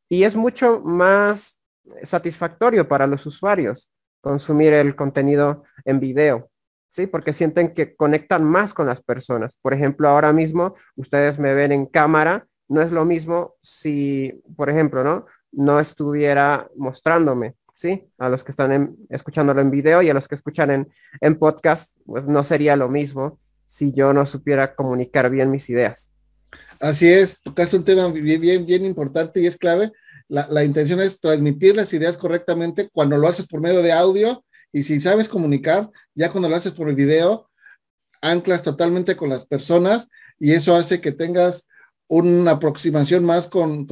y 0.10 0.24
es 0.24 0.36
mucho 0.36 0.82
más 0.82 1.58
satisfactorio 2.04 2.88
para 2.88 3.08
los 3.08 3.26
usuarios 3.26 3.90
consumir 4.22 4.74
el 4.74 4.96
contenido 4.96 5.64
en 5.84 6.00
video. 6.00 6.50
¿sí? 6.92 7.08
Porque 7.08 7.34
sienten 7.34 7.74
que 7.74 7.96
conectan 7.96 8.44
más 8.44 8.74
con 8.74 8.88
las 8.88 9.02
personas. 9.02 9.58
Por 9.62 9.74
ejemplo, 9.74 10.08
ahora 10.10 10.34
mismo 10.34 10.76
ustedes 10.96 11.40
me 11.40 11.54
ven 11.54 11.72
en 11.72 11.86
cámara, 11.86 12.48
no 12.68 12.82
es 12.82 12.92
lo 12.92 13.06
mismo 13.06 13.56
si, 13.62 14.42
por 14.56 14.70
ejemplo, 14.70 15.04
¿no? 15.04 15.26
no 15.52 15.80
estuviera 15.80 16.70
mostrándome, 16.76 17.56
¿sí? 17.76 18.10
A 18.18 18.30
los 18.30 18.44
que 18.44 18.52
están 18.52 18.98
escuchándolo 19.10 19.62
en 19.62 19.72
video 19.72 20.02
y 20.02 20.10
a 20.10 20.14
los 20.14 20.28
que 20.28 20.36
escuchan 20.36 20.70
en, 20.72 20.92
en 21.22 21.38
podcast, 21.38 21.96
pues 22.06 22.28
no 22.28 22.44
sería 22.44 22.76
lo 22.76 22.90
mismo 22.90 23.40
si 23.76 23.92
yo 23.92 24.14
no 24.14 24.26
supiera 24.26 24.74
comunicar 24.74 25.30
bien 25.30 25.52
mis 25.52 25.70
ideas. 25.70 26.10
Así 26.80 27.10
es, 27.10 27.42
tocaste 27.42 27.76
un 27.76 27.84
tema 27.84 28.08
bien, 28.08 28.66
bien, 28.66 28.86
importante 28.86 29.42
y 29.42 29.48
es 29.48 29.58
clave. 29.58 29.92
La, 30.30 30.48
la, 30.50 30.64
intención 30.64 31.02
es 31.02 31.20
transmitir 31.20 31.76
las 31.76 31.92
ideas 31.92 32.16
correctamente 32.16 32.88
cuando 32.94 33.18
lo 33.18 33.28
haces 33.28 33.46
por 33.48 33.60
medio 33.60 33.82
de 33.82 33.92
audio 33.92 34.46
y 34.72 34.84
si 34.84 35.02
sabes 35.02 35.28
comunicar, 35.28 35.90
ya 36.14 36.32
cuando 36.32 36.48
lo 36.48 36.56
haces 36.56 36.72
por 36.72 36.88
el 36.88 36.96
video, 36.96 37.50
anclas 38.22 38.64
totalmente 38.64 39.18
con 39.18 39.28
las 39.28 39.46
personas 39.46 40.08
y 40.40 40.54
eso 40.54 40.74
hace 40.74 41.02
que 41.02 41.12
tengas 41.12 41.68
una 42.08 42.52
aproximación 42.52 43.26
más 43.26 43.50
con, 43.50 43.86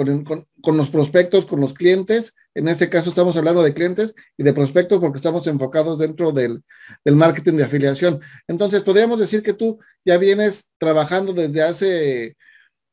los 0.65 0.89
prospectos, 0.89 1.45
con 1.45 1.59
los 1.59 1.73
clientes. 1.73 2.35
En 2.55 2.67
este 2.67 2.89
caso 2.89 3.09
estamos 3.09 3.35
hablando 3.35 3.63
de 3.63 3.73
clientes 3.73 4.13
y 4.37 4.43
de 4.43 4.53
prospectos 4.53 4.99
porque 4.99 5.17
estamos 5.17 5.47
enfocados 5.47 5.97
dentro 5.97 6.31
del, 6.31 6.63
marketing 7.05 7.53
de 7.53 7.63
afiliación. 7.63 8.21
Entonces, 8.47 8.81
podríamos 8.81 9.19
decir 9.19 9.41
que 9.41 9.53
tú 9.53 9.79
ya 10.05 10.17
vienes 10.17 10.69
trabajando 10.77 11.33
desde 11.33 11.63
hace 11.63 12.37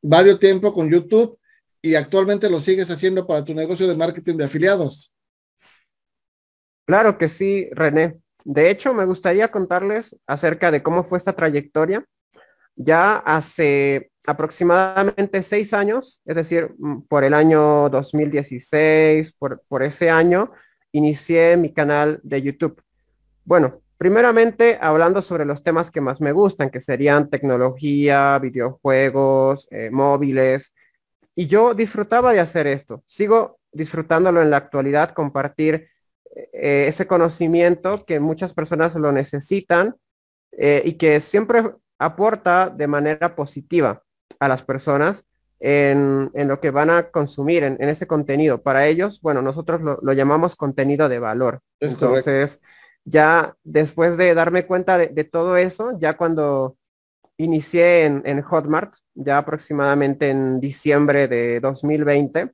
varios 0.02 0.38
tiempo 0.38 0.72
con 0.72 0.90
YouTube 0.90 1.38
y 1.82 1.94
actualmente 1.94 2.48
lo 2.48 2.60
sigues 2.60 2.90
haciendo 2.90 3.26
para 3.26 3.44
tu 3.44 3.54
negocio 3.54 3.86
de 3.86 3.96
marketing 3.96 4.36
de 4.36 4.44
afiliados. 4.44 5.12
Claro 6.86 7.18
que 7.18 7.28
sí, 7.28 7.68
René. 7.72 8.18
De 8.44 8.70
hecho, 8.70 8.94
me 8.94 9.04
gustaría 9.04 9.48
contarles 9.48 10.16
acerca 10.26 10.70
de 10.70 10.82
cómo 10.82 11.04
fue 11.04 11.18
esta 11.18 11.34
trayectoria. 11.34 12.04
Ya 12.76 13.16
hace 13.16 14.10
aproximadamente 14.26 15.42
seis 15.42 15.72
años, 15.72 16.22
es 16.24 16.36
decir, 16.36 16.74
mm, 16.78 17.02
por 17.02 17.24
el 17.24 17.34
año 17.34 17.88
2016, 17.88 19.32
por, 19.32 19.62
por 19.68 19.82
ese 19.82 20.10
año, 20.10 20.52
inicié 20.92 21.56
mi 21.56 21.72
canal 21.72 22.20
de 22.22 22.42
YouTube. 22.42 22.82
Bueno, 23.44 23.82
primeramente 23.96 24.78
hablando 24.80 25.22
sobre 25.22 25.44
los 25.44 25.62
temas 25.62 25.90
que 25.90 26.00
más 26.00 26.20
me 26.20 26.32
gustan, 26.32 26.70
que 26.70 26.80
serían 26.80 27.30
tecnología, 27.30 28.38
videojuegos, 28.38 29.68
eh, 29.70 29.90
móviles. 29.90 30.72
Y 31.34 31.46
yo 31.46 31.74
disfrutaba 31.74 32.32
de 32.32 32.40
hacer 32.40 32.66
esto. 32.66 33.04
Sigo 33.06 33.58
disfrutándolo 33.72 34.42
en 34.42 34.50
la 34.50 34.56
actualidad, 34.56 35.12
compartir 35.12 35.88
eh, 36.52 36.86
ese 36.88 37.06
conocimiento 37.06 38.04
que 38.04 38.20
muchas 38.20 38.52
personas 38.52 38.94
lo 38.96 39.12
necesitan 39.12 39.96
eh, 40.52 40.82
y 40.84 40.94
que 40.94 41.20
siempre 41.20 41.62
aporta 41.98 42.68
de 42.70 42.86
manera 42.86 43.34
positiva 43.36 44.02
a 44.40 44.48
las 44.48 44.62
personas 44.62 45.26
en, 45.60 46.30
lo 46.34 46.60
que 46.60 46.70
van 46.70 46.90
a 46.90 47.10
consumir 47.10 47.62
en, 47.62 47.88
ese 47.88 48.06
contenido. 48.06 48.62
Para 48.62 48.86
ellos, 48.86 49.20
bueno, 49.20 49.42
nosotros 49.42 49.80
lo, 49.80 50.12
llamamos 50.12 50.56
contenido 50.56 51.08
de 51.08 51.18
valor. 51.18 51.60
Entonces, 51.78 52.60
ya 53.04 53.54
después 53.62 54.16
de 54.16 54.34
darme 54.34 54.66
cuenta 54.66 54.98
de, 54.98 55.24
todo 55.24 55.56
eso, 55.56 55.98
ya 55.98 56.16
cuando 56.16 56.76
inicié 57.36 58.04
en, 58.06 58.42
Hotmart, 58.42 58.94
ya 59.14 59.38
aproximadamente 59.38 60.30
en 60.30 60.60
diciembre 60.60 61.28
de 61.28 61.60
2020, 61.60 62.52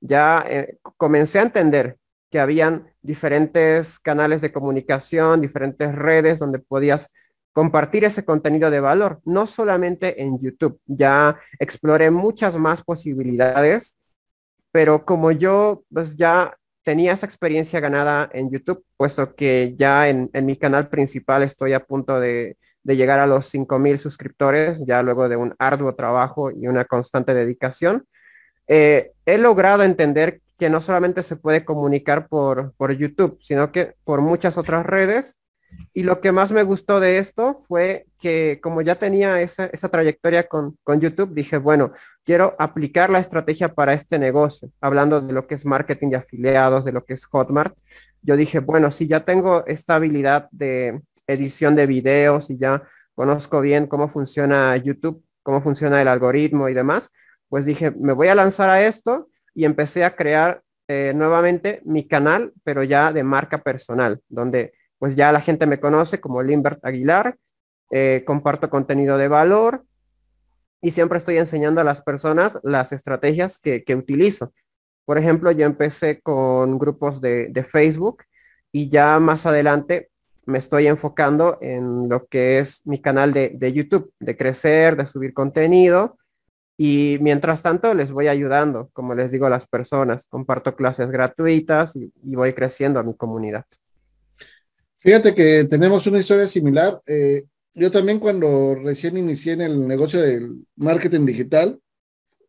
ya 0.00 0.44
eh, 0.48 0.78
comencé 0.96 1.40
a 1.40 1.42
entender 1.42 1.96
que 2.30 2.40
habían 2.40 2.92
diferentes 3.00 3.98
canales 3.98 4.42
de 4.42 4.52
comunicación, 4.52 5.40
diferentes 5.40 5.94
redes 5.94 6.38
donde 6.38 6.58
podías 6.58 7.10
compartir 7.58 8.04
ese 8.04 8.24
contenido 8.24 8.70
de 8.70 8.78
valor, 8.78 9.20
no 9.24 9.48
solamente 9.48 10.22
en 10.22 10.38
YouTube. 10.38 10.80
Ya 10.86 11.40
exploré 11.58 12.08
muchas 12.12 12.54
más 12.54 12.84
posibilidades, 12.84 13.96
pero 14.70 15.04
como 15.04 15.32
yo 15.32 15.82
pues 15.92 16.14
ya 16.14 16.56
tenía 16.84 17.14
esa 17.14 17.26
experiencia 17.26 17.80
ganada 17.80 18.30
en 18.32 18.48
YouTube, 18.52 18.84
puesto 18.96 19.34
que 19.34 19.74
ya 19.76 20.08
en, 20.08 20.30
mi 20.46 20.56
canal 20.56 20.88
principal 20.88 21.42
estoy 21.42 21.72
a 21.72 21.84
punto 21.84 22.20
de, 22.20 22.56
llegar 22.84 23.18
a 23.18 23.26
los 23.26 23.52
5.000 23.52 23.98
suscriptores, 23.98 24.80
ya 24.86 25.02
luego 25.02 25.28
de 25.28 25.34
un 25.34 25.52
arduo 25.58 25.96
trabajo 25.96 26.52
y 26.52 26.68
una 26.68 26.84
constante 26.84 27.34
dedicación, 27.34 28.06
eh, 28.68 29.10
he 29.26 29.36
logrado 29.36 29.82
entender 29.82 30.42
que 30.60 30.70
no 30.70 30.80
solamente 30.80 31.24
se 31.24 31.34
puede 31.34 31.64
comunicar 31.64 32.28
por, 32.28 32.72
por 32.76 32.92
YouTube, 32.92 33.36
sino 33.42 33.72
que 33.72 33.94
por 34.04 34.20
muchas 34.20 34.56
otras 34.56 34.86
redes 34.86 35.34
y 35.94 36.02
lo 36.02 36.20
que 36.20 36.32
más 36.32 36.50
me 36.50 36.62
gustó 36.62 37.00
de 37.00 37.18
esto 37.18 37.60
fue 37.66 38.06
que 38.18 38.60
como 38.62 38.82
ya 38.82 38.96
tenía 38.96 39.40
esa, 39.40 39.68
trayectoria 39.90 40.46
con, 40.48 40.76
YouTube, 41.00 41.34
dije, 41.34 41.58
bueno, 41.58 41.92
quiero 42.24 42.54
aplicar 42.58 43.10
la 43.10 43.18
estrategia 43.18 43.74
para 43.74 43.94
este 43.94 44.18
negocio, 44.18 44.70
hablando 44.80 45.20
de 45.20 45.32
lo 45.32 45.46
que 45.46 45.54
es 45.54 45.64
marketing 45.64 46.10
de 46.10 46.16
afiliados, 46.16 46.84
de 46.84 46.92
lo 46.92 47.04
que 47.04 47.14
es 47.14 47.24
Hotmart. 47.24 47.76
Yo 48.22 48.36
dije, 48.36 48.60
bueno, 48.60 48.90
si 48.90 49.06
ya 49.06 49.24
tengo 49.24 49.64
esta 49.66 49.96
habilidad 49.96 50.48
de 50.50 51.00
edición 51.26 51.76
de 51.76 51.86
videos 51.86 52.50
y 52.50 52.58
ya 52.58 52.82
conozco 53.14 53.60
bien 53.60 53.86
cómo 53.86 54.08
funciona 54.08 54.76
YouTube, 54.76 55.24
cómo 55.42 55.62
funciona 55.62 56.00
el 56.00 56.08
algoritmo 56.08 56.68
y 56.68 56.74
demás, 56.74 57.10
pues 57.48 57.64
dije, 57.64 57.90
me 57.92 58.12
voy 58.12 58.28
a 58.28 58.34
lanzar 58.34 58.70
a 58.70 58.86
esto 58.86 59.28
y 59.54 59.64
empecé 59.64 60.04
a 60.04 60.14
crear 60.14 60.62
eh, 60.86 61.12
nuevamente 61.14 61.82
mi 61.84 62.06
canal, 62.06 62.52
pero 62.64 62.82
ya 62.82 63.12
de 63.12 63.22
marca 63.22 63.58
personal, 63.58 64.20
donde 64.28 64.72
pues 64.98 65.16
ya 65.16 65.32
la 65.32 65.40
gente 65.40 65.66
me 65.66 65.80
conoce 65.80 66.20
como 66.20 66.42
Limbert 66.42 66.84
Aguilar, 66.84 67.36
eh, 67.90 68.22
comparto 68.26 68.68
contenido 68.68 69.16
de 69.16 69.28
valor 69.28 69.84
y 70.80 70.90
siempre 70.90 71.18
estoy 71.18 71.38
enseñando 71.38 71.80
a 71.80 71.84
las 71.84 72.02
personas 72.02 72.58
las 72.62 72.92
estrategias 72.92 73.58
que, 73.58 73.84
utilizo. 73.96 74.52
Por 75.04 75.18
ejemplo, 75.18 75.50
yo 75.50 75.66
empecé 75.66 76.20
con 76.20 76.78
grupos 76.78 77.20
de, 77.20 77.66
Facebook 77.68 78.24
y 78.72 78.90
ya 78.90 79.18
más 79.20 79.46
adelante 79.46 80.10
me 80.46 80.58
estoy 80.58 80.86
enfocando 80.86 81.58
en 81.60 82.08
lo 82.08 82.26
que 82.26 82.58
es 82.58 82.86
mi 82.86 83.00
canal 83.00 83.32
de, 83.32 83.72
YouTube, 83.72 84.12
de 84.20 84.36
crecer, 84.36 84.96
de 84.96 85.06
subir 85.06 85.34
contenido. 85.34 86.18
Y 86.76 87.18
mientras 87.20 87.62
tanto 87.62 87.92
les 87.94 88.12
voy 88.12 88.28
ayudando, 88.28 88.90
como 88.92 89.14
les 89.14 89.32
digo 89.32 89.46
a 89.46 89.50
las 89.50 89.66
personas, 89.66 90.26
comparto 90.28 90.76
clases 90.76 91.10
gratuitas 91.10 91.96
y 91.96 92.12
voy 92.22 92.52
creciendo 92.52 93.00
a 93.00 93.02
mi 93.02 93.14
comunidad. 93.16 93.64
Fíjate 95.00 95.34
que 95.34 95.64
tenemos 95.64 96.06
una 96.06 96.18
historia 96.18 96.48
similar. 96.48 97.00
Eh, 97.06 97.44
yo 97.74 97.90
también 97.90 98.18
cuando 98.18 98.74
recién 98.74 99.16
inicié 99.16 99.52
en 99.52 99.60
el 99.62 99.86
negocio 99.86 100.20
del 100.20 100.66
marketing 100.76 101.24
digital, 101.24 101.80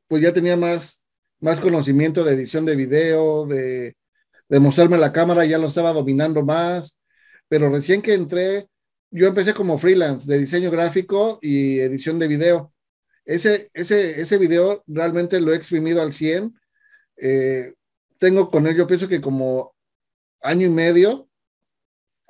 pues 0.07 0.23
ya 0.23 0.33
tenía 0.33 0.57
más, 0.57 1.01
más 1.39 1.59
conocimiento 1.59 2.23
de 2.23 2.33
edición 2.33 2.65
de 2.65 2.75
video, 2.75 3.45
de, 3.45 3.95
mostrarme 4.59 4.97
la 4.97 5.13
cámara, 5.13 5.45
ya 5.45 5.59
lo 5.59 5.67
estaba 5.67 5.93
dominando 5.93 6.43
más, 6.43 6.97
pero 7.47 7.69
recién 7.69 8.01
que 8.01 8.15
entré, 8.15 8.67
yo 9.11 9.27
empecé 9.27 9.53
como 9.53 9.77
freelance 9.77 10.27
de 10.27 10.39
diseño 10.39 10.71
gráfico 10.71 11.37
y 11.43 11.79
edición 11.79 12.17
de 12.17 12.27
video. 12.27 12.73
Ese, 13.25 13.69
ese, 13.73 14.21
ese 14.21 14.37
video 14.39 14.83
realmente 14.87 15.39
lo 15.39 15.53
he 15.53 15.55
exprimido 15.55 16.01
al 16.01 16.13
100. 16.13 16.59
Eh, 17.17 17.73
tengo 18.17 18.49
con 18.49 18.65
él, 18.67 18.75
yo 18.75 18.87
pienso 18.87 19.07
que 19.07 19.21
como 19.21 19.75
año 20.41 20.65
y 20.65 20.71
medio, 20.71 21.28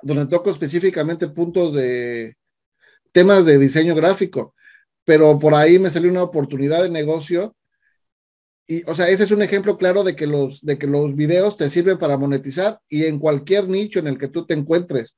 donde 0.02 0.26
toco 0.26 0.50
específicamente 0.50 1.28
puntos 1.28 1.74
de 1.74 2.36
temas 3.12 3.44
de 3.44 3.58
diseño 3.58 3.94
gráfico, 3.94 4.54
pero 5.04 5.38
por 5.38 5.54
ahí 5.54 5.78
me 5.78 5.90
salió 5.90 6.10
una 6.10 6.22
oportunidad 6.22 6.82
de 6.82 6.90
negocio 6.90 7.56
y, 8.66 8.88
o 8.88 8.94
sea, 8.94 9.08
ese 9.08 9.24
es 9.24 9.32
un 9.32 9.42
ejemplo 9.42 9.76
claro 9.76 10.04
de 10.04 10.14
que, 10.14 10.28
los, 10.28 10.64
de 10.64 10.78
que 10.78 10.86
los 10.86 11.16
videos 11.16 11.56
te 11.56 11.68
sirven 11.68 11.98
para 11.98 12.16
monetizar 12.16 12.80
y 12.88 13.04
en 13.06 13.18
cualquier 13.18 13.68
nicho 13.68 13.98
en 13.98 14.06
el 14.06 14.16
que 14.16 14.28
tú 14.28 14.46
te 14.46 14.54
encuentres. 14.54 15.16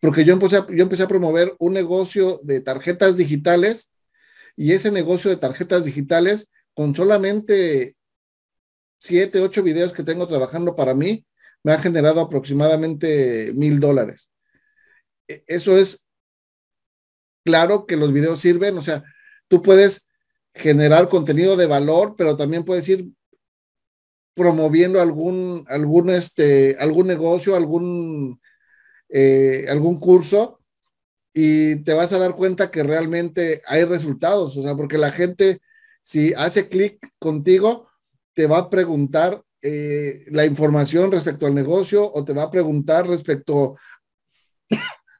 Porque 0.00 0.24
yo 0.24 0.32
empecé, 0.32 0.56
a, 0.56 0.66
yo 0.66 0.82
empecé 0.82 1.02
a 1.02 1.08
promover 1.08 1.54
un 1.58 1.74
negocio 1.74 2.40
de 2.42 2.62
tarjetas 2.62 3.18
digitales 3.18 3.90
y 4.56 4.72
ese 4.72 4.90
negocio 4.90 5.30
de 5.30 5.36
tarjetas 5.36 5.84
digitales 5.84 6.48
con 6.72 6.94
solamente 6.96 7.96
siete, 8.98 9.40
ocho 9.40 9.62
videos 9.62 9.92
que 9.92 10.02
tengo 10.02 10.26
trabajando 10.26 10.74
para 10.74 10.94
mí, 10.94 11.26
me 11.62 11.72
ha 11.72 11.78
generado 11.80 12.20
aproximadamente 12.20 13.52
mil 13.54 13.80
dólares. 13.80 14.30
E, 15.28 15.44
eso 15.46 15.76
es 15.76 16.04
claro 17.44 17.86
que 17.86 17.96
los 17.96 18.12
videos 18.12 18.40
sirven, 18.40 18.76
o 18.78 18.82
sea, 18.82 19.02
tú 19.48 19.62
puedes 19.62 20.08
generar 20.54 21.08
contenido 21.08 21.56
de 21.56 21.66
valor, 21.66 22.14
pero 22.16 22.36
también 22.36 22.64
puedes 22.64 22.88
ir 22.88 23.08
promoviendo 24.34 25.00
algún, 25.00 25.64
algún, 25.68 26.10
este, 26.10 26.76
algún 26.78 27.06
negocio, 27.06 27.56
algún, 27.56 28.40
eh, 29.08 29.66
algún 29.68 29.98
curso 29.98 30.60
y 31.32 31.76
te 31.84 31.94
vas 31.94 32.12
a 32.12 32.18
dar 32.18 32.34
cuenta 32.34 32.70
que 32.70 32.82
realmente 32.82 33.62
hay 33.66 33.84
resultados, 33.84 34.56
o 34.56 34.62
sea, 34.62 34.74
porque 34.74 34.98
la 34.98 35.12
gente, 35.12 35.60
si 36.02 36.34
hace 36.34 36.68
clic 36.68 36.98
contigo, 37.18 37.88
te 38.34 38.46
va 38.46 38.58
a 38.58 38.70
preguntar 38.70 39.42
eh, 39.62 40.24
la 40.30 40.46
información 40.46 41.12
respecto 41.12 41.46
al 41.46 41.54
negocio 41.54 42.10
o 42.12 42.24
te 42.24 42.32
va 42.32 42.44
a 42.44 42.50
preguntar 42.50 43.06
respecto 43.06 43.76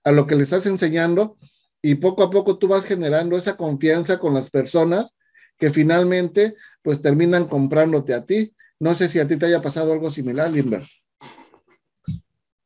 a 0.04 0.12
lo 0.12 0.26
que 0.26 0.34
le 0.34 0.44
estás 0.44 0.66
enseñando 0.66 1.36
y 1.82 1.96
poco 1.96 2.22
a 2.22 2.30
poco 2.30 2.58
tú 2.58 2.68
vas 2.68 2.84
generando 2.84 3.36
esa 3.36 3.56
confianza 3.56 4.18
con 4.18 4.34
las 4.34 4.50
personas 4.50 5.14
que 5.58 5.70
finalmente 5.70 6.56
pues 6.82 7.02
terminan 7.02 7.46
comprándote 7.46 8.14
a 8.14 8.24
ti. 8.24 8.54
No 8.78 8.94
sé 8.94 9.08
si 9.08 9.18
a 9.18 9.28
ti 9.28 9.36
te 9.36 9.46
haya 9.46 9.60
pasado 9.60 9.92
algo 9.92 10.10
similar, 10.10 10.50
Limber. 10.50 10.82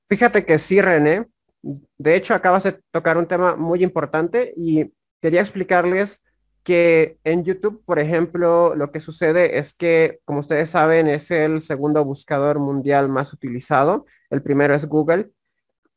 Fíjate 0.09 0.45
que 0.45 0.59
sí, 0.59 0.81
René. 0.81 1.26
De 1.99 2.14
hecho, 2.14 2.35
acabas 2.35 2.62
de 2.62 2.78
tocar 2.93 3.16
un 3.16 3.26
tema 3.26 3.57
muy 3.57 3.83
importante 3.83 4.52
y 4.57 4.93
quería 5.21 5.40
explicarles 5.40 6.23
que 6.64 7.18
en 7.25 7.44
YouTube, 7.44 7.85
por 7.85 7.99
ejemplo, 7.99 8.75
lo 8.75 8.90
que 8.90 9.00
sucede 9.00 9.59
es 9.59 9.75
que, 9.75 10.21
como 10.25 10.40
ustedes 10.40 10.71
saben, 10.71 11.06
es 11.09 11.30
el 11.30 11.62
segundo 11.62 12.04
buscador 12.04 12.59
mundial 12.59 13.09
más 13.09 13.33
utilizado. 13.33 14.06
El 14.30 14.42
primero 14.42 14.75
es 14.75 14.87
Google. 14.87 15.30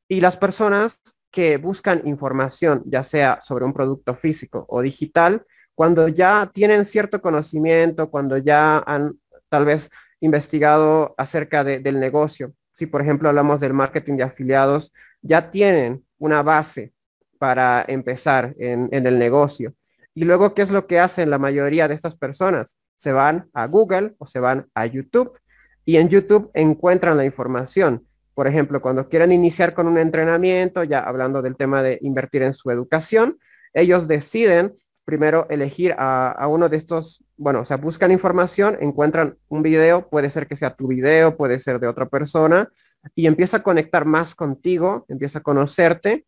Y 0.08 0.22
las 0.22 0.38
personas 0.38 1.00
que 1.32 1.58
buscan 1.58 2.08
información, 2.08 2.84
ya 2.86 3.04
sea 3.04 3.40
sobre 3.42 3.66
un 3.66 3.74
producto 3.74 4.16
físico 4.16 4.66
o 4.70 4.82
digital, 4.82 5.46
cuando 5.76 6.08
ya 6.08 6.52
tienen 6.54 6.86
cierto 6.86 7.22
conocimiento, 7.22 8.10
cuando 8.10 8.38
ya 8.38 8.80
han 8.80 9.20
tal 9.50 9.66
vez 9.66 9.90
investigado 10.20 11.14
acerca 11.18 11.64
del 11.64 12.00
negocio. 12.00 12.54
Si 12.74 12.86
por 12.88 13.02
ejemplo 13.02 13.30
hablamos 13.30 13.60
del 13.60 13.74
marketing 13.74 14.18
de 14.18 14.24
afiliados, 14.24 14.94
ya 15.22 15.52
tienen 15.52 16.06
una 16.18 16.44
base 16.44 16.94
para 17.38 17.86
empezar 17.88 18.56
en, 18.58 18.90
el 18.92 19.20
negocio. 19.20 19.74
Y 20.18 20.24
luego, 20.24 20.56
¿qué 20.56 20.64
es 20.64 20.72
lo 20.72 20.88
que 20.88 21.00
hacen 21.00 21.30
la 21.30 21.38
mayoría 21.38 21.88
de 21.88 21.94
estas 21.94 22.16
personas? 22.16 22.76
Se 22.96 23.12
van 23.12 23.52
a 23.54 23.68
Google 23.68 24.16
o 24.18 24.26
se 24.26 24.40
van 24.40 24.66
a 24.74 24.88
YouTube 24.88 25.38
y 25.86 25.98
en 25.98 26.10
YouTube 26.10 26.50
encuentran 26.56 27.18
la 27.18 27.24
información. 27.24 28.08
Por 28.34 28.48
ejemplo, 28.48 28.82
cuando 28.82 29.10
quieren 29.10 29.32
iniciar 29.32 29.76
con 29.76 29.86
un 29.86 30.00
entrenamiento, 30.00 30.84
ya 30.84 31.02
hablando 31.02 31.44
del 31.44 31.56
tema 31.56 31.84
de 31.84 32.00
invertir 32.02 32.42
en 32.42 32.56
su 32.56 32.72
educación, 32.72 33.38
ellos 33.76 34.08
deciden 34.08 34.76
primero 35.06 35.46
elegir 35.52 35.94
a, 36.00 36.48
uno 36.50 36.68
de 36.68 36.78
estos, 36.78 37.24
bueno, 37.36 37.60
o 37.60 37.66
sea, 37.66 37.78
buscan 37.78 38.12
información, 38.12 38.76
encuentran 38.82 39.38
un 39.50 39.62
video, 39.62 40.10
puede 40.10 40.32
ser 40.32 40.48
que 40.48 40.56
sea 40.56 40.74
tu 40.74 40.88
video, 40.88 41.38
puede 41.38 41.60
ser 41.60 41.80
de 41.80 41.86
otra 41.86 42.08
persona, 42.08 42.72
y 43.14 43.28
empieza 43.28 43.58
a 43.58 43.64
conectar 43.64 44.06
más 44.06 44.34
contigo, 44.34 45.06
empieza 45.10 45.38
a 45.38 45.44
conocerte, 45.44 46.26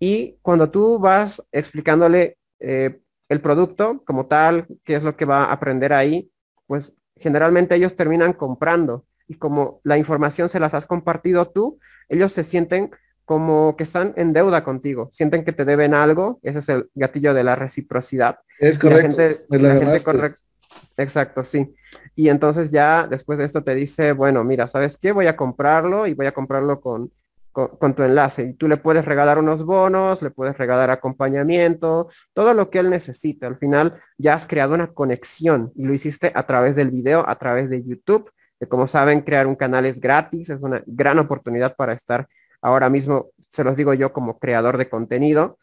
y 0.00 0.38
cuando 0.40 0.70
tú 0.70 0.98
vas 0.98 1.42
explicándole 1.52 2.38
eh, 2.60 3.00
el 3.28 3.40
producto 3.40 4.02
como 4.04 4.26
tal, 4.26 4.66
qué 4.84 4.96
es 4.96 5.02
lo 5.02 5.16
que 5.16 5.24
va 5.24 5.44
a 5.44 5.52
aprender 5.52 5.92
ahí, 5.92 6.30
pues 6.66 6.94
generalmente 7.16 7.74
ellos 7.74 7.96
terminan 7.96 8.32
comprando, 8.32 9.04
y 9.26 9.34
como 9.34 9.80
la 9.84 9.98
información 9.98 10.48
se 10.48 10.60
las 10.60 10.74
has 10.74 10.86
compartido 10.86 11.48
tú, 11.48 11.78
ellos 12.08 12.32
se 12.32 12.44
sienten 12.44 12.90
como 13.24 13.76
que 13.76 13.84
están 13.84 14.14
en 14.16 14.32
deuda 14.32 14.64
contigo, 14.64 15.10
sienten 15.12 15.44
que 15.44 15.52
te 15.52 15.66
deben 15.66 15.92
algo, 15.92 16.40
ese 16.42 16.60
es 16.60 16.68
el 16.70 16.88
gatillo 16.94 17.34
de 17.34 17.44
la 17.44 17.56
reciprocidad. 17.56 18.38
Es 18.58 18.78
correcto. 18.78 19.18
La 19.50 19.74
gente, 19.74 20.38
Exacto, 20.96 21.44
sí. 21.44 21.74
Y 22.16 22.28
entonces 22.30 22.70
ya 22.70 23.06
después 23.06 23.38
de 23.38 23.44
esto 23.44 23.62
te 23.62 23.74
dice, 23.74 24.12
bueno, 24.12 24.44
mira, 24.44 24.66
¿sabes 24.66 24.96
qué? 24.96 25.12
Voy 25.12 25.26
a 25.26 25.36
comprarlo 25.36 26.06
y 26.06 26.14
voy 26.14 26.26
a 26.26 26.32
comprarlo 26.32 26.80
con, 26.80 27.12
con, 27.66 27.94
tu 27.94 28.02
enlace. 28.02 28.42
Y 28.42 28.54
tú 28.54 28.68
le 28.68 28.76
puedes 28.76 29.04
regalar 29.04 29.38
unos 29.38 29.64
bonos, 29.64 30.22
le 30.22 30.30
puedes 30.30 30.56
regalar 30.56 30.90
acompañamiento, 30.90 32.08
todo 32.32 32.54
lo 32.54 32.70
que 32.70 32.78
él 32.78 32.90
necesite. 32.90 33.46
Al 33.46 33.58
final 33.58 34.00
ya 34.16 34.34
has 34.34 34.46
creado 34.46 34.74
una 34.74 34.92
conexión 34.92 35.72
y 35.74 35.84
lo 35.84 35.94
hiciste 35.94 36.30
a 36.34 36.44
través 36.44 36.76
del 36.76 36.90
video, 36.90 37.28
a 37.28 37.36
través 37.36 37.68
de 37.70 37.82
YouTube. 37.82 38.30
Que 38.60 38.68
como 38.68 38.86
saben, 38.86 39.22
crear 39.22 39.46
un 39.46 39.56
canal 39.56 39.86
es 39.86 40.00
gratis, 40.00 40.50
es 40.50 40.58
una 40.60 40.82
gran 40.86 41.18
oportunidad 41.18 41.76
para 41.76 41.92
estar 41.92 42.28
ahora 42.60 42.90
mismo, 42.90 43.30
se 43.52 43.64
los 43.64 43.76
digo 43.76 43.94
yo 43.94 44.12
como 44.12 44.38
creador 44.38 44.78
de 44.78 44.88
contenido, 44.88 45.58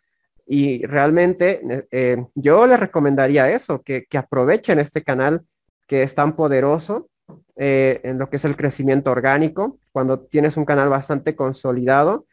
y 0.48 0.86
realmente 0.86 1.62
eh, 1.70 1.88
eh, 1.92 2.26
yo 2.36 2.68
les 2.68 2.80
recomendaría 2.80 3.52
eso, 3.52 3.82
que, 3.82 4.08
aprovechen 4.16 4.80
este 4.80 5.04
canal 5.04 5.42
que 5.88 6.04
es 6.04 6.16
tan 6.16 6.36
poderoso 6.36 7.10
eh, 7.56 8.02
en 8.04 8.18
lo 8.18 8.30
que 8.30 8.38
es 8.38 8.46
el 8.46 8.56
crecimiento 8.56 9.12
orgánico. 9.12 9.80
Cuando 9.92 10.20
tienes 10.20 10.58
un 10.58 10.66
canal 10.66 10.90
bastante 10.90 11.36
consolidado, 11.36 12.28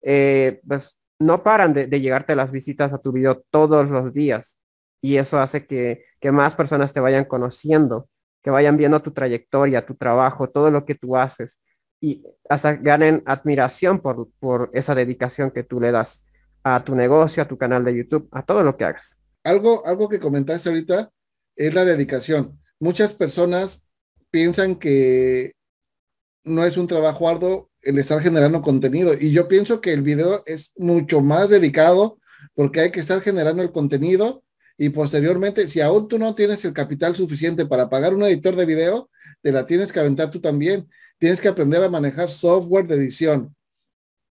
pues 0.00 0.98
no 1.18 1.42
paran 1.42 1.74
de, 1.74 1.88
llegarte 1.88 2.36
las 2.36 2.52
visitas 2.52 2.92
a 2.92 2.98
tu 2.98 3.12
video 3.12 3.42
todos 3.50 3.88
los 3.88 4.12
días. 4.12 4.58
Y 5.00 5.16
eso 5.16 5.38
hace 5.38 5.66
que, 5.66 6.04
que 6.20 6.32
más 6.32 6.54
personas 6.54 6.92
te 6.92 7.00
vayan 7.00 7.24
conociendo, 7.24 8.08
que 8.42 8.50
vayan 8.50 8.76
viendo 8.76 9.00
tu 9.00 9.12
trayectoria, 9.12 9.86
tu 9.86 9.94
trabajo, 9.94 10.48
todo 10.48 10.70
lo 10.70 10.84
que 10.84 10.94
tú 10.94 11.16
haces 11.16 11.58
y 12.00 12.24
hasta 12.48 12.74
ganen 12.74 13.22
admiración 13.26 14.00
por, 14.00 14.28
por 14.38 14.70
esa 14.72 14.94
dedicación 14.94 15.50
que 15.50 15.64
tú 15.64 15.80
le 15.80 15.90
das 15.90 16.24
a 16.62 16.84
tu 16.84 16.94
negocio, 16.94 17.42
a 17.42 17.48
tu 17.48 17.58
canal 17.58 17.84
de 17.84 17.96
YouTube, 17.96 18.28
a 18.32 18.42
todo 18.42 18.62
lo 18.62 18.76
que 18.76 18.84
hagas. 18.84 19.18
Algo, 19.44 19.84
algo 19.86 20.08
que 20.08 20.20
comentaste 20.20 20.68
ahorita 20.68 21.10
es 21.56 21.74
la 21.74 21.84
dedicación. 21.84 22.60
Muchas 22.78 23.12
personas 23.12 23.84
piensan 24.30 24.76
que 24.76 25.52
no 26.44 26.64
es 26.64 26.76
un 26.76 26.86
trabajo 26.86 27.28
arduo 27.28 27.70
el 27.82 27.98
estar 27.98 28.20
generando 28.22 28.62
contenido 28.62 29.14
y 29.18 29.30
yo 29.30 29.48
pienso 29.48 29.80
que 29.80 29.92
el 29.92 30.02
video 30.02 30.42
es 30.46 30.72
mucho 30.76 31.20
más 31.20 31.48
dedicado 31.48 32.18
porque 32.54 32.80
hay 32.80 32.90
que 32.90 33.00
estar 33.00 33.20
generando 33.20 33.62
el 33.62 33.72
contenido 33.72 34.42
y 34.76 34.90
posteriormente, 34.90 35.66
si 35.68 35.80
aún 35.80 36.06
tú 36.06 36.18
no 36.18 36.34
tienes 36.36 36.64
el 36.64 36.72
capital 36.72 37.16
suficiente 37.16 37.66
para 37.66 37.88
pagar 37.88 38.14
un 38.14 38.22
editor 38.22 38.54
de 38.54 38.64
video, 38.64 39.10
te 39.42 39.50
la 39.50 39.66
tienes 39.66 39.92
que 39.92 39.98
aventar 39.98 40.30
tú 40.30 40.40
también 40.40 40.88
tienes 41.18 41.40
que 41.40 41.48
aprender 41.48 41.82
a 41.82 41.90
manejar 41.90 42.30
software 42.30 42.86
de 42.86 42.94
edición. 42.94 43.54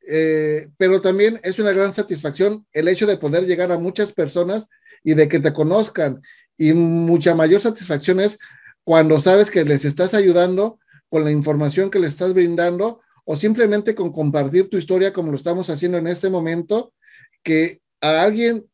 Eh, 0.08 0.68
pero 0.76 1.00
también 1.00 1.40
es 1.42 1.58
una 1.58 1.72
gran 1.72 1.92
satisfacción 1.92 2.64
el 2.72 2.86
hecho 2.86 3.06
de 3.06 3.16
poder 3.16 3.44
llegar 3.44 3.72
a 3.72 3.78
muchas 3.78 4.12
personas 4.12 4.68
y 5.02 5.14
de 5.14 5.28
que 5.28 5.40
te 5.40 5.52
conozcan. 5.52 6.22
Y 6.56 6.72
mucha 6.72 7.34
mayor 7.34 7.60
satisfacción 7.60 8.20
es 8.20 8.38
cuando 8.86 9.18
sabes 9.18 9.50
que 9.50 9.64
les 9.64 9.84
estás 9.84 10.14
ayudando 10.14 10.78
con 11.08 11.24
la 11.24 11.32
información 11.32 11.90
que 11.90 11.98
les 11.98 12.10
estás 12.10 12.32
brindando 12.32 13.00
o 13.24 13.36
simplemente 13.36 13.96
con 13.96 14.12
compartir 14.12 14.70
tu 14.70 14.76
historia 14.76 15.12
como 15.12 15.32
lo 15.32 15.36
estamos 15.36 15.68
haciendo 15.70 15.98
en 15.98 16.06
este 16.06 16.30
momento, 16.30 16.94
que 17.42 17.80
a 18.00 18.22
alguien 18.22 18.64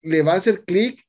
le 0.00 0.22
va 0.22 0.32
a 0.32 0.36
hacer 0.36 0.64
clic 0.64 1.06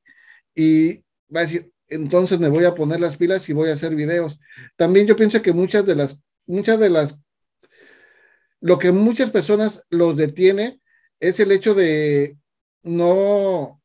y 0.54 0.96
va 1.34 1.40
a 1.40 1.46
decir, 1.46 1.72
entonces 1.88 2.38
me 2.38 2.50
voy 2.50 2.66
a 2.66 2.74
poner 2.74 3.00
las 3.00 3.16
pilas 3.16 3.48
y 3.48 3.54
voy 3.54 3.70
a 3.70 3.74
hacer 3.74 3.94
videos. 3.94 4.38
También 4.76 5.06
yo 5.06 5.16
pienso 5.16 5.40
que 5.40 5.54
muchas 5.54 5.86
de 5.86 5.96
las 5.96 6.20
muchas 6.46 6.78
de 6.78 6.90
las, 6.90 7.18
lo 8.60 8.78
que 8.78 8.92
muchas 8.92 9.30
personas 9.30 9.82
los 9.88 10.16
detiene 10.16 10.82
es 11.18 11.40
el 11.40 11.50
hecho 11.50 11.72
de 11.72 12.36
no, 12.82 13.80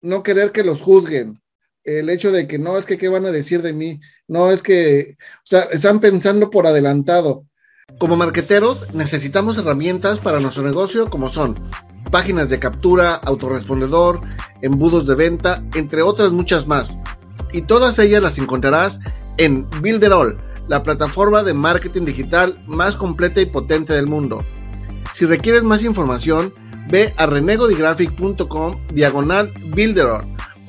no 0.00 0.22
querer 0.22 0.52
que 0.52 0.62
los 0.62 0.80
juzguen. 0.80 1.39
El 1.84 2.10
hecho 2.10 2.30
de 2.32 2.46
que 2.46 2.58
no 2.58 2.76
es 2.78 2.84
que 2.84 2.98
qué 2.98 3.08
van 3.08 3.26
a 3.26 3.30
decir 3.30 3.62
de 3.62 3.72
mí, 3.72 4.00
no 4.28 4.50
es 4.50 4.62
que, 4.62 5.16
o 5.18 5.46
sea, 5.46 5.62
están 5.72 6.00
pensando 6.00 6.50
por 6.50 6.66
adelantado. 6.66 7.46
Como 7.98 8.16
marqueteros 8.16 8.92
necesitamos 8.94 9.58
herramientas 9.58 10.18
para 10.18 10.40
nuestro 10.40 10.62
negocio 10.62 11.08
como 11.10 11.28
son 11.28 11.54
páginas 12.10 12.48
de 12.48 12.58
captura, 12.58 13.14
autorrespondedor, 13.14 14.20
embudos 14.62 15.06
de 15.06 15.14
venta, 15.14 15.64
entre 15.74 16.02
otras 16.02 16.32
muchas 16.32 16.66
más. 16.66 16.98
Y 17.52 17.62
todas 17.62 17.98
ellas 17.98 18.22
las 18.22 18.38
encontrarás 18.38 19.00
en 19.38 19.68
Builderall 19.80 20.36
la 20.70 20.84
plataforma 20.84 21.42
de 21.42 21.52
marketing 21.52 22.04
digital 22.04 22.62
más 22.66 22.94
completa 22.94 23.40
y 23.40 23.46
potente 23.46 23.92
del 23.92 24.06
mundo. 24.06 24.44
Si 25.14 25.26
requieres 25.26 25.64
más 25.64 25.82
información, 25.82 26.52
ve 26.88 27.12
a 27.16 27.26
renegodigraphic.com 27.26 28.74
diagonal 28.94 29.52
builder 29.74 30.20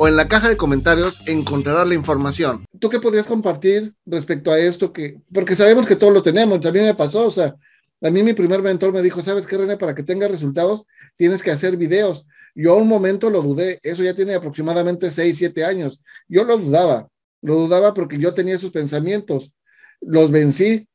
o 0.01 0.07
en 0.07 0.15
la 0.15 0.27
caja 0.27 0.49
de 0.49 0.57
comentarios 0.57 1.21
encontrarás 1.27 1.87
la 1.87 1.93
información. 1.93 2.65
¿tú 2.79 2.89
qué 2.89 2.99
podrías 2.99 3.27
compartir 3.27 3.93
respecto 4.03 4.51
a 4.51 4.57
esto? 4.57 4.91
Que, 4.91 5.21
porque 5.31 5.55
sabemos 5.55 5.85
que 5.85 5.95
todo 5.95 6.09
lo 6.09 6.23
tenemos, 6.23 6.59
también 6.59 6.85
me 6.85 6.95
pasó, 6.95 7.27
o 7.27 7.29
sea, 7.29 7.55
a 8.01 8.09
mí 8.09 8.23
mi 8.23 8.33
primer 8.33 8.63
mentor 8.63 8.91
me 8.91 9.03
dijo, 9.03 9.21
¿sabes 9.21 9.45
qué, 9.45 9.59
René? 9.59 9.77
Para 9.77 9.93
que 9.93 10.01
tengas 10.01 10.31
resultados, 10.31 10.85
tienes 11.15 11.43
que 11.43 11.51
hacer 11.51 11.77
videos. 11.77 12.25
Yo 12.55 12.77
un 12.77 12.87
momento 12.87 13.29
lo 13.29 13.43
dudé, 13.43 13.79
eso 13.83 14.01
ya 14.01 14.15
tiene 14.15 14.33
aproximadamente 14.33 15.11
6, 15.11 15.37
7 15.37 15.65
años. 15.65 16.01
Yo 16.27 16.45
lo 16.45 16.57
dudaba, 16.57 17.07
lo 17.43 17.53
dudaba 17.57 17.93
porque 17.93 18.17
yo 18.17 18.33
tenía 18.33 18.55
esos 18.55 18.71
pensamientos, 18.71 19.53
los 19.99 20.31
vencí. 20.31 20.87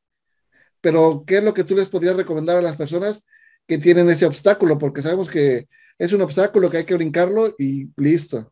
Pero, 0.81 1.23
¿qué 1.25 1.37
es 1.37 1.43
lo 1.45 1.53
que 1.53 1.63
tú 1.63 1.77
les 1.77 1.87
podrías 1.87 2.17
recomendar 2.17 2.57
a 2.57 2.61
las 2.61 2.75
personas 2.75 3.23
que 3.67 3.77
tienen 3.77 4.09
ese 4.09 4.25
obstáculo? 4.25 4.77
Porque 4.77 5.01
sabemos 5.01 5.29
que 5.29 5.69
es 5.97 6.11
un 6.11 6.19
obstáculo 6.19 6.69
que 6.69 6.79
hay 6.79 6.83
que 6.83 6.95
brincarlo 6.95 7.55
y 7.57 7.87
listo. 7.95 8.51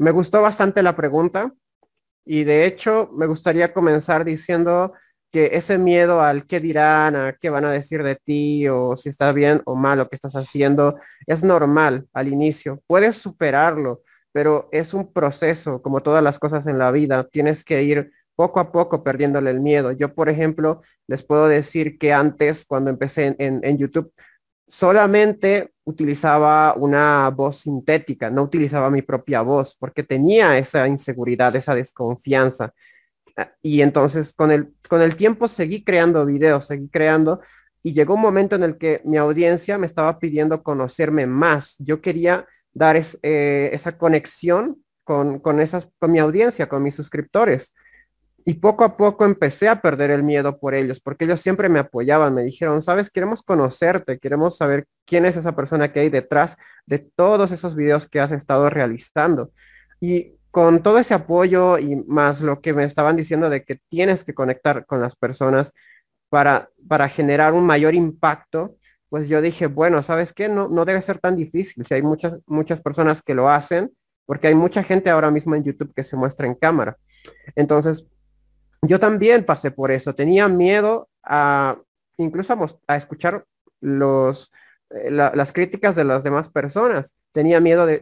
Me 0.00 0.12
gustó 0.12 0.40
bastante 0.40 0.82
la 0.82 0.96
pregunta 0.96 1.52
y 2.24 2.44
de 2.44 2.64
hecho 2.64 3.10
me 3.12 3.26
gustaría 3.26 3.74
comenzar 3.74 4.24
diciendo 4.24 4.94
que 5.30 5.50
ese 5.52 5.76
miedo 5.76 6.22
al 6.22 6.46
qué 6.46 6.58
dirán, 6.58 7.16
a 7.16 7.34
qué 7.34 7.50
van 7.50 7.66
a 7.66 7.70
decir 7.70 8.02
de 8.02 8.16
ti 8.16 8.66
o 8.66 8.96
si 8.96 9.10
está 9.10 9.30
bien 9.32 9.60
o 9.66 9.74
mal 9.74 9.98
lo 9.98 10.08
que 10.08 10.16
estás 10.16 10.32
haciendo, 10.36 10.96
es 11.26 11.44
normal 11.44 12.08
al 12.14 12.28
inicio. 12.28 12.82
Puedes 12.86 13.16
superarlo, 13.16 14.00
pero 14.32 14.70
es 14.72 14.94
un 14.94 15.12
proceso, 15.12 15.82
como 15.82 16.02
todas 16.02 16.24
las 16.24 16.38
cosas 16.38 16.66
en 16.66 16.78
la 16.78 16.90
vida. 16.92 17.28
Tienes 17.30 17.62
que 17.62 17.82
ir 17.82 18.10
poco 18.36 18.58
a 18.58 18.72
poco 18.72 19.04
perdiéndole 19.04 19.50
el 19.50 19.60
miedo. 19.60 19.92
Yo, 19.92 20.14
por 20.14 20.30
ejemplo, 20.30 20.80
les 21.08 21.22
puedo 21.22 21.46
decir 21.46 21.98
que 21.98 22.14
antes, 22.14 22.64
cuando 22.64 22.88
empecé 22.88 23.36
en, 23.38 23.60
en 23.62 23.76
YouTube, 23.76 24.14
solamente 24.66 25.74
utilizaba 25.90 26.74
una 26.74 27.30
voz 27.30 27.58
sintética, 27.58 28.30
no 28.30 28.42
utilizaba 28.42 28.90
mi 28.90 29.02
propia 29.02 29.42
voz, 29.42 29.76
porque 29.78 30.02
tenía 30.02 30.56
esa 30.58 30.88
inseguridad, 30.88 31.54
esa 31.56 31.74
desconfianza. 31.74 32.72
Y 33.62 33.82
entonces 33.82 34.32
con 34.32 34.50
el, 34.50 34.74
con 34.88 35.02
el 35.02 35.16
tiempo 35.16 35.48
seguí 35.48 35.84
creando 35.84 36.26
videos, 36.26 36.66
seguí 36.66 36.88
creando 36.88 37.40
y 37.82 37.94
llegó 37.94 38.14
un 38.14 38.20
momento 38.20 38.56
en 38.56 38.62
el 38.62 38.76
que 38.76 39.00
mi 39.04 39.16
audiencia 39.16 39.78
me 39.78 39.86
estaba 39.86 40.18
pidiendo 40.18 40.62
conocerme 40.62 41.26
más. 41.26 41.76
Yo 41.78 42.00
quería 42.00 42.46
dar 42.72 43.00
eh, 43.22 43.70
esa 43.72 43.96
conexión 43.96 44.84
con, 45.04 45.40
con, 45.40 45.60
esas, 45.60 45.88
con 45.98 46.12
mi 46.12 46.18
audiencia, 46.18 46.68
con 46.68 46.82
mis 46.82 46.94
suscriptores. 46.94 47.72
Y 48.50 48.54
poco 48.54 48.82
a 48.82 48.96
poco 48.96 49.24
empecé 49.24 49.68
a 49.68 49.80
perder 49.80 50.10
el 50.10 50.24
miedo 50.24 50.58
por 50.58 50.74
ellos, 50.74 50.98
porque 50.98 51.24
ellos 51.24 51.40
siempre 51.40 51.68
me 51.68 51.78
apoyaban, 51.78 52.34
me 52.34 52.42
dijeron, 52.42 52.82
sabes, 52.82 53.08
queremos 53.08 53.44
conocerte, 53.44 54.18
queremos 54.18 54.56
saber 54.56 54.86
quién 55.06 55.24
es 55.24 55.36
esa 55.36 55.54
persona 55.54 55.92
que 55.92 56.00
hay 56.00 56.08
detrás 56.08 56.56
de 56.84 56.98
todos 56.98 57.52
esos 57.52 57.76
videos 57.76 58.08
que 58.08 58.18
has 58.18 58.32
estado 58.32 58.68
realizando. 58.68 59.52
Y 60.00 60.32
con 60.50 60.82
todo 60.82 60.98
ese 60.98 61.14
apoyo 61.14 61.78
y 61.78 61.94
más 62.08 62.40
lo 62.40 62.60
que 62.60 62.72
me 62.72 62.82
estaban 62.82 63.16
diciendo 63.16 63.50
de 63.50 63.62
que 63.62 63.78
tienes 63.88 64.24
que 64.24 64.34
conectar 64.34 64.84
con 64.84 65.00
las 65.00 65.14
personas 65.14 65.72
para, 66.28 66.70
para 66.88 67.08
generar 67.08 67.52
un 67.52 67.64
mayor 67.64 67.94
impacto, 67.94 68.74
pues 69.10 69.28
yo 69.28 69.40
dije, 69.40 69.68
bueno, 69.68 70.02
¿sabes 70.02 70.32
qué? 70.32 70.48
No, 70.48 70.68
no 70.68 70.84
debe 70.84 71.02
ser 71.02 71.20
tan 71.20 71.36
difícil. 71.36 71.86
Si 71.86 71.94
hay 71.94 72.02
muchas, 72.02 72.36
muchas 72.46 72.82
personas 72.82 73.22
que 73.22 73.34
lo 73.36 73.48
hacen, 73.48 73.92
porque 74.26 74.48
hay 74.48 74.56
mucha 74.56 74.82
gente 74.82 75.08
ahora 75.08 75.30
mismo 75.30 75.54
en 75.54 75.62
YouTube 75.62 75.94
que 75.94 76.02
se 76.02 76.16
muestra 76.16 76.48
en 76.48 76.56
cámara. 76.56 76.96
Entonces, 77.54 78.06
yo 78.82 79.00
también 79.00 79.44
pasé 79.44 79.70
por 79.70 79.90
eso. 79.90 80.14
Tenía 80.14 80.48
miedo 80.48 81.08
a 81.22 81.78
incluso 82.16 82.56
a, 82.86 82.96
escuchar 82.96 83.44
eh, 83.82 85.10
las 85.10 85.52
críticas 85.52 85.96
de 85.96 86.04
las 86.04 86.22
demás 86.22 86.48
personas. 86.50 87.14
Tenía 87.32 87.60
miedo 87.60 87.86
de, 87.86 88.00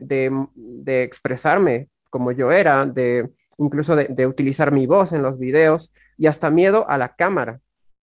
de 0.54 1.02
expresarme 1.02 1.88
como 2.10 2.32
yo 2.32 2.50
era, 2.50 2.84
de 2.86 3.30
incluso 3.58 3.96
de, 3.96 4.26
utilizar 4.26 4.72
mi 4.72 4.86
voz 4.86 5.12
en 5.12 5.22
los 5.22 5.38
videos 5.38 5.92
y 6.16 6.26
hasta 6.26 6.50
miedo 6.50 6.88
a 6.88 6.96
la 6.96 7.14
cámara. 7.14 7.60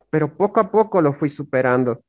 Pero 0.09 0.37
poco 0.37 0.59
a 0.59 0.71
poco 0.71 1.01
lo 1.01 1.13
fui 1.13 1.29
superando. 1.29 2.03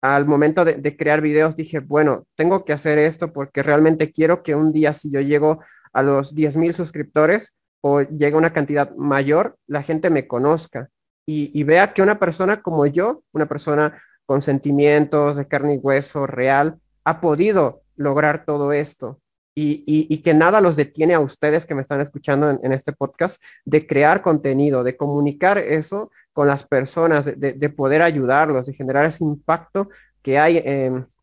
Al 0.00 0.26
momento 0.26 0.64
de, 0.64 0.96
crear 0.96 1.20
videos 1.20 1.54
dije, 1.54 1.78
bueno, 1.78 2.26
tengo 2.34 2.64
que 2.64 2.72
hacer 2.72 2.98
esto 2.98 3.32
porque 3.32 3.62
realmente 3.62 4.10
quiero 4.10 4.42
que 4.42 4.54
un 4.54 4.72
día 4.72 4.94
si 4.94 5.10
yo 5.10 5.20
llego 5.20 5.60
a 5.92 6.02
los 6.02 6.34
10 6.34 6.56
mil 6.56 6.74
suscriptores 6.74 7.54
o 7.82 8.00
llegue 8.00 8.36
una 8.36 8.54
cantidad 8.54 8.94
mayor, 8.96 9.56
la 9.66 9.82
gente 9.82 10.08
me 10.08 10.26
conozca 10.26 10.88
y, 11.26 11.50
y 11.52 11.64
vea 11.64 11.92
que 11.92 12.00
una 12.00 12.18
persona 12.18 12.62
como 12.62 12.86
yo, 12.86 13.22
una 13.32 13.46
persona 13.46 14.02
con 14.24 14.40
sentimientos 14.40 15.36
de 15.36 15.46
carne 15.46 15.74
y 15.74 15.78
hueso 15.78 16.26
real, 16.26 16.78
ha 17.04 17.20
podido 17.20 17.82
lograr 17.96 18.44
todo 18.46 18.72
esto 18.72 19.20
y, 19.54 20.22
que 20.22 20.34
nada 20.34 20.60
los 20.60 20.76
detiene 20.76 21.14
a 21.14 21.20
ustedes 21.20 21.66
que 21.66 21.74
me 21.74 21.82
están 21.82 22.00
escuchando 22.00 22.58
en, 22.62 22.72
este 22.72 22.92
podcast 22.92 23.42
de 23.64 23.86
crear 23.86 24.22
contenido, 24.22 24.82
de 24.82 24.96
comunicar 24.96 25.58
eso 25.58 26.10
con 26.32 26.46
las 26.46 26.64
personas, 26.64 27.26
de, 27.26 27.70
poder 27.70 28.02
ayudarlos, 28.02 28.66
de 28.66 28.72
generar 28.72 29.04
ese 29.06 29.24
impacto 29.24 29.90
que 30.22 30.38
hay, 30.38 30.62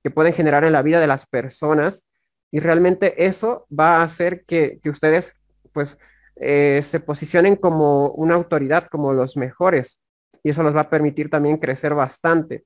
que 0.03 0.11
pueden 0.11 0.33
generar 0.33 0.63
en 0.63 0.73
la 0.73 0.83
vida 0.83 0.99
de 0.99 1.07
las 1.07 1.25
personas. 1.25 2.03
Y 2.51 2.59
realmente 2.59 3.25
eso 3.25 3.65
va 3.77 3.97
a 3.97 4.03
hacer 4.03 4.43
que, 4.45 4.79
ustedes 4.85 5.33
pues 5.73 5.97
eh, 6.39 6.81
se 6.83 6.99
posicionen 6.99 7.55
como 7.55 8.09
una 8.11 8.35
autoridad, 8.35 8.87
como 8.89 9.13
los 9.13 9.37
mejores. 9.37 9.99
Y 10.43 10.51
eso 10.51 10.63
los 10.63 10.75
va 10.75 10.81
a 10.81 10.89
permitir 10.89 11.29
también 11.29 11.57
crecer 11.57 11.93
bastante, 11.93 12.65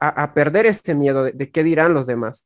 a, 0.00 0.34
perder 0.34 0.66
este 0.66 0.96
miedo 0.96 1.24
de 1.24 1.50
qué 1.52 1.62
dirán 1.62 1.94
los 1.94 2.08
demás 2.08 2.44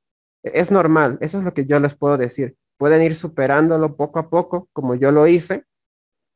es 0.53 0.71
normal, 0.71 1.19
eso 1.21 1.39
es 1.39 1.45
lo 1.45 1.55
que 1.55 1.67
yo 1.67 1.81
les 1.81 1.95
puedo 1.95 2.17
decir. 2.17 2.57
Pueden 2.77 3.03
ir 3.03 3.17
superándolo 3.17 3.97
poco 3.97 4.19
a 4.19 4.29
poco, 4.29 4.69
como 4.73 4.95
yo 4.95 5.11
lo 5.11 5.27
hice. 5.27 5.65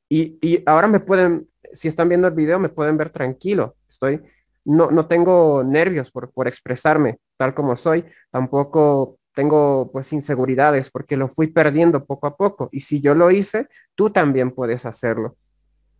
Y, 0.08 0.62
ahora 0.66 0.88
me 0.88 1.00
pueden, 1.00 1.48
si 1.72 1.88
están 1.88 2.08
viendo 2.08 2.28
el 2.28 2.34
video, 2.34 2.58
me 2.58 2.68
pueden 2.68 2.96
ver 2.96 3.10
tranquilo. 3.10 3.76
Estoy, 3.88 4.22
no, 4.64 4.90
no 4.90 5.06
tengo 5.06 5.62
nervios 5.64 6.10
por, 6.10 6.32
por 6.32 6.48
expresarme 6.48 7.18
tal 7.36 7.54
como 7.54 7.76
soy. 7.76 8.04
Tampoco 8.30 9.18
tengo 9.34 9.90
pues 9.92 10.12
inseguridades 10.12 10.90
porque 10.90 11.16
lo 11.16 11.28
fui 11.28 11.48
perdiendo 11.48 12.04
poco 12.04 12.26
a 12.26 12.36
poco. 12.36 12.68
Y 12.72 12.82
si 12.82 13.00
yo 13.00 13.14
lo 13.14 13.30
hice, 13.30 13.68
tú 13.94 14.10
también 14.10 14.50
puedes 14.50 14.84
hacerlo. 14.84 15.36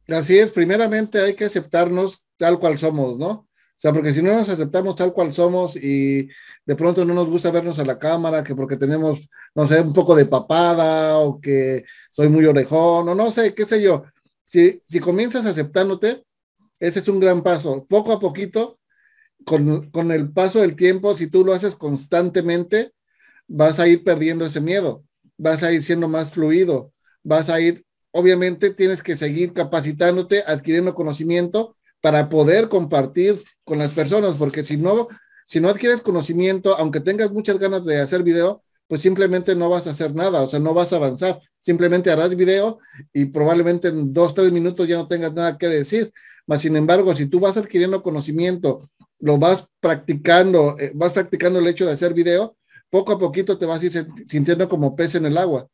Así 0.09 0.39
es, 0.39 0.51
primeramente 0.51 1.21
hay 1.21 1.35
que 1.35 1.45
aceptarnos 1.45 2.25
tal 2.37 2.59
cual 2.59 2.79
somos, 2.79 3.17
¿no? 3.17 3.31
O 3.31 3.83
sea, 3.83 3.93
porque 3.95 4.13
si 4.13 4.21
no 4.21 4.35
nos 4.35 4.49
aceptamos 4.49 4.95
tal 4.97 5.13
cual 5.13 5.33
somos 5.33 5.75
y 5.75 6.29
de 6.67 6.77
pronto 6.77 7.05
no 7.05 7.15
nos 7.15 7.31
gusta 7.31 7.51
vernos 7.51 7.79
a 7.79 7.85
la 7.85 7.99
cámara, 7.99 8.45
que 8.45 8.55
porque 8.55 8.77
tenemos, 8.77 9.21
no 9.55 9.67
sé, 9.67 9.81
un 9.81 9.95
poco 9.95 10.15
de 10.15 10.27
papada 10.27 11.17
o 11.17 11.41
que 11.41 11.85
soy 12.11 12.29
muy 12.29 12.45
orejón 12.45 13.09
o 13.09 13.15
no 13.15 13.31
sé, 13.31 13.55
qué 13.55 13.65
sé 13.65 13.81
yo. 13.81 14.05
Si, 14.45 14.83
si 14.87 15.01
comienzas 15.01 15.47
aceptándote, 15.47 16.25
ese 16.79 16.99
es 16.99 17.09
un 17.09 17.21
gran 17.21 17.43
paso. 17.43 17.87
Poco 17.89 18.13
a 18.13 18.21
poquito, 18.21 18.79
con, 19.47 19.91
con 19.91 20.13
el 20.13 20.31
paso 20.31 20.61
del 20.61 20.77
tiempo, 20.77 21.17
si 21.17 21.29
tú 21.29 21.43
lo 21.45 21.55
haces 21.55 21.75
constantemente, 21.75 22.93
vas 23.51 23.81
a 23.81 23.89
ir 23.89 24.05
perdiendo 24.05 24.47
ese 24.47 24.61
miedo, 24.61 25.05
vas 25.37 25.63
a 25.63 25.73
ir 25.73 25.83
siendo 25.83 26.09
más 26.09 26.31
fluido, 26.31 26.93
vas 27.25 27.51
a 27.51 27.61
ir, 27.61 27.85
obviamente 28.13 28.71
tienes 28.71 29.03
que 29.03 29.17
seguir 29.17 29.53
capacitándote, 29.53 30.45
adquiriendo 30.47 30.95
conocimiento 30.95 31.77
para 32.01 32.29
poder 32.29 32.69
compartir 32.69 33.43
con 33.65 33.79
las 33.79 33.91
personas, 33.91 34.37
porque 34.37 34.65
si 34.65 34.77
no, 34.77 35.09
si 35.49 35.61
no 35.61 35.69
adquieres 35.69 36.01
conocimiento, 36.01 36.77
aunque 36.79 37.01
tengas 37.01 37.33
muchas 37.33 37.59
ganas 37.59 37.85
de 37.85 38.01
hacer 38.01 38.23
video, 38.23 38.63
pues 38.87 39.03
simplemente 39.03 39.57
no 39.57 39.69
vas 39.69 39.87
a 39.87 39.91
hacer 39.91 40.15
nada, 40.15 40.43
o 40.43 40.49
sea, 40.49 40.61
no 40.61 40.73
vas 40.73 40.93
a 40.93 40.97
avanzar. 40.97 41.41
Simplemente 41.61 42.11
harás 42.11 42.35
video 42.35 42.79
y 43.13 43.27
probablemente 43.27 43.89
en 43.89 44.13
dos, 44.13 44.35
tres 44.35 44.51
minutos 44.51 44.89
ya 44.89 44.97
no 44.97 45.07
tengas 45.09 45.33
nada 45.33 45.59
que 45.59 45.69
decir. 45.69 46.13
Mas, 46.47 46.63
sin 46.63 46.77
embargo, 46.77 47.15
si 47.15 47.27
tú 47.27 47.39
vas 47.39 47.57
adquiriendo 47.57 48.03
conocimiento, 48.03 48.89
lo 49.19 49.39
vas 49.39 49.69
practicando, 49.79 50.77
eh, 50.79 50.93
vas 50.95 51.13
practicando 51.13 51.59
el 51.59 51.67
hecho 51.69 51.87
de 51.87 51.93
hacer 51.93 52.15
video, 52.15 52.57
poco 52.91 53.13
a 53.13 53.19
poquito 53.19 53.57
te 53.57 53.67
vas 53.67 53.81
a 53.81 53.87
ir 53.87 54.07
sintiendo 54.29 54.69
como 54.69 54.95
pez 54.95 55.15
en 55.15 55.27
el 55.27 55.39
agua. 55.39 55.67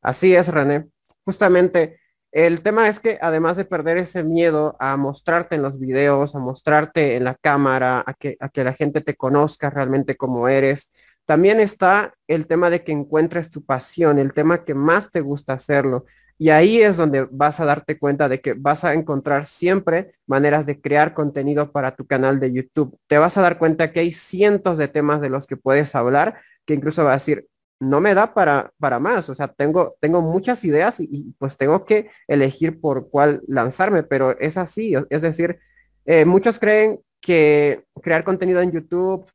Así 0.00 0.34
es, 0.34 0.48
René. 0.48 0.88
Justamente 1.24 1.98
el 2.32 2.62
tema 2.62 2.88
es 2.88 3.00
que 3.00 3.18
además 3.20 3.56
de 3.56 3.64
perder 3.64 3.98
ese 3.98 4.22
miedo 4.22 4.76
a 4.78 4.96
mostrarte 4.96 5.54
en 5.54 5.62
los 5.62 5.78
videos, 5.78 6.34
a 6.34 6.38
mostrarte 6.38 7.16
en 7.16 7.24
la 7.24 7.34
cámara, 7.34 8.04
a 8.06 8.14
que, 8.14 8.36
a 8.40 8.48
que 8.48 8.62
la 8.62 8.74
gente 8.74 9.00
te 9.00 9.16
conozca 9.16 9.70
realmente 9.70 10.16
como 10.16 10.48
eres, 10.48 10.90
también 11.24 11.60
está 11.60 12.14
el 12.28 12.46
tema 12.46 12.70
de 12.70 12.84
que 12.84 12.92
encuentres 12.92 13.50
tu 13.50 13.64
pasión, 13.64 14.18
el 14.18 14.32
tema 14.32 14.64
que 14.64 14.74
más 14.74 15.10
te 15.10 15.20
gusta 15.20 15.54
hacerlo. 15.54 16.04
Y 16.38 16.50
ahí 16.50 16.82
es 16.82 16.96
donde 16.96 17.26
vas 17.30 17.60
a 17.60 17.64
darte 17.64 17.98
cuenta 17.98 18.28
de 18.28 18.40
que 18.40 18.54
vas 18.54 18.84
a 18.84 18.92
encontrar 18.94 19.46
siempre 19.46 20.14
maneras 20.26 20.66
de 20.66 20.80
crear 20.80 21.14
contenido 21.14 21.72
para 21.72 21.96
tu 21.96 22.06
canal 22.06 22.40
de 22.40 22.52
YouTube. 22.52 22.98
Te 23.06 23.18
vas 23.18 23.36
a 23.38 23.42
dar 23.42 23.58
cuenta 23.58 23.92
que 23.92 24.00
hay 24.00 24.12
cientos 24.12 24.76
de 24.76 24.88
temas 24.88 25.20
de 25.20 25.30
los 25.30 25.46
que 25.46 25.56
puedes 25.56 25.94
hablar, 25.94 26.40
que 26.66 26.74
incluso 26.74 27.04
va 27.04 27.12
a 27.12 27.14
decir, 27.14 27.46
no 27.80 28.00
me 28.00 28.14
da 28.14 28.34
para, 28.34 28.72
para 28.78 28.98
más. 28.98 29.28
O 29.30 29.34
sea, 29.34 29.48
tengo, 29.48 29.96
tengo 30.00 30.22
muchas 30.22 30.64
ideas 30.64 30.96
y, 30.98 31.34
pues 31.38 31.56
tengo 31.56 31.84
que 31.84 32.10
elegir 32.28 32.80
por 32.80 33.08
cuál 33.10 33.42
lanzarme, 33.48 34.02
pero 34.02 34.38
es 34.38 34.56
así. 34.56 34.94
Es 35.10 35.22
decir, 35.22 35.58
eh, 36.04 36.24
muchos 36.24 36.58
creen 36.58 37.00
que 37.20 37.84
crear 38.02 38.24
contenido 38.24 38.60
en 38.60 38.72
YouTube 38.72 39.28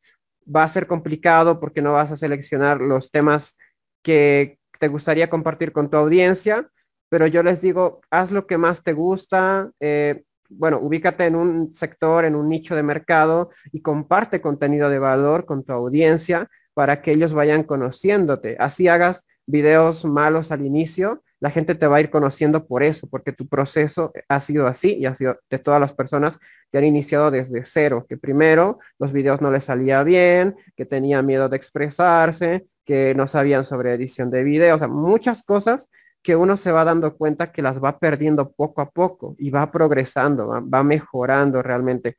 va 0.54 0.64
a 0.64 0.70
ser 0.70 0.88
complicado 0.88 1.60
porque 1.60 1.82
no 1.82 1.94
vas 1.94 2.12
a 2.12 2.18
seleccionar 2.18 2.82
los 2.82 3.12
temas 3.12 3.58
que 4.04 4.60
te 4.80 4.88
gustaría 4.88 5.30
compartir 5.30 5.72
con 5.72 5.90
tu 5.90 5.98
audiencia. 5.98 6.70
Pero 7.12 7.28
yo 7.28 7.44
les 7.44 7.60
digo, 7.60 8.00
haz 8.10 8.32
lo 8.32 8.48
que 8.48 8.58
más 8.58 8.84
te 8.84 8.94
gusta, 8.94 9.70
eh, 9.82 10.24
bueno, 10.48 10.80
ubícate 10.80 11.26
en 11.26 11.36
un 11.36 11.76
sector, 11.76 12.24
en 12.24 12.36
un 12.36 12.48
nicho 12.48 12.74
de 12.74 12.84
mercado 12.84 13.50
y 13.74 13.82
comparte 13.82 14.40
contenido 14.40 14.90
de 14.90 14.98
valor 14.98 15.46
con 15.46 15.66
tu 15.66 15.74
audiencia 15.74 16.50
para 16.74 17.02
que 17.02 17.12
ellos 17.12 17.34
vayan 17.34 17.64
conociéndote. 17.64 18.56
Así 18.60 18.88
hagas 18.88 19.26
videos 19.46 20.06
malos 20.06 20.54
al 20.54 20.66
inicio, 20.66 21.22
la 21.42 21.52
gente 21.52 21.76
te 21.76 21.86
va 21.86 21.98
a 21.98 22.00
ir 22.00 22.10
conociendo 22.10 22.66
por 22.66 22.82
eso, 22.82 23.10
porque 23.10 23.34
tu 23.34 23.46
proceso 23.46 24.14
ha 24.30 24.40
sido 24.40 24.68
así 24.68 24.96
y 24.96 25.06
ha 25.06 25.14
sido 25.14 25.38
de 25.50 25.60
todas 25.60 25.82
las 25.82 25.92
personas 25.92 26.40
que 26.72 26.78
han 26.78 26.86
iniciado 26.86 27.30
desde 27.30 27.66
cero, 27.66 28.06
que 28.08 28.16
primero 28.16 28.80
los 29.00 29.12
videos 29.12 29.42
no 29.42 29.52
les 29.52 29.66
salía 29.66 30.02
bien, 30.06 30.56
que 30.78 30.86
tenían 30.86 31.26
miedo 31.26 31.50
de 31.50 31.58
expresarse, 31.58 32.68
que 32.86 33.14
no 33.16 33.28
sabían 33.28 33.66
sobre 33.66 33.92
edición 33.92 34.32
de 34.32 34.46
videos, 34.46 34.88
muchas 34.88 35.44
cosas 35.44 35.90
que 36.22 36.36
uno 36.36 36.58
se 36.58 36.72
va 36.72 36.84
dando 36.84 37.18
cuenta 37.18 37.52
que 37.52 37.62
las 37.62 37.84
va 37.84 37.98
perdiendo 38.00 38.52
poco 38.52 38.82
a 38.82 38.90
poco 38.90 39.36
y 39.40 39.50
va 39.50 39.72
progresando, 39.72 40.48
va, 40.48 40.84
mejorando 40.84 41.62
realmente. 41.64 42.18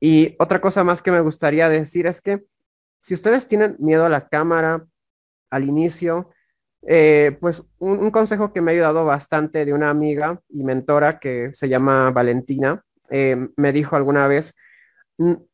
Y 0.00 0.36
otra 0.38 0.60
cosa 0.60 0.84
más 0.84 1.02
que 1.02 1.10
me 1.10 1.20
gustaría 1.20 1.68
decir 1.68 2.06
es 2.06 2.20
que 2.20 2.44
si 3.02 3.14
ustedes 3.14 3.46
tienen 3.46 3.76
miedo 3.78 4.04
a 4.04 4.08
la 4.08 4.28
cámara 4.28 4.86
al 5.50 5.64
inicio, 5.64 6.30
eh, 6.82 7.36
pues 7.40 7.64
un, 7.78 8.10
consejo 8.10 8.52
que 8.52 8.60
me 8.60 8.70
ha 8.70 8.74
ayudado 8.74 9.04
bastante 9.04 9.64
de 9.64 9.72
una 9.72 9.90
amiga 9.90 10.40
y 10.48 10.62
mentora 10.62 11.18
que 11.18 11.52
se 11.54 11.68
llama 11.68 12.10
Valentina, 12.10 12.82
eh, 13.10 13.48
me 13.56 13.72
dijo 13.72 13.96
alguna 13.96 14.26
vez, 14.28 14.54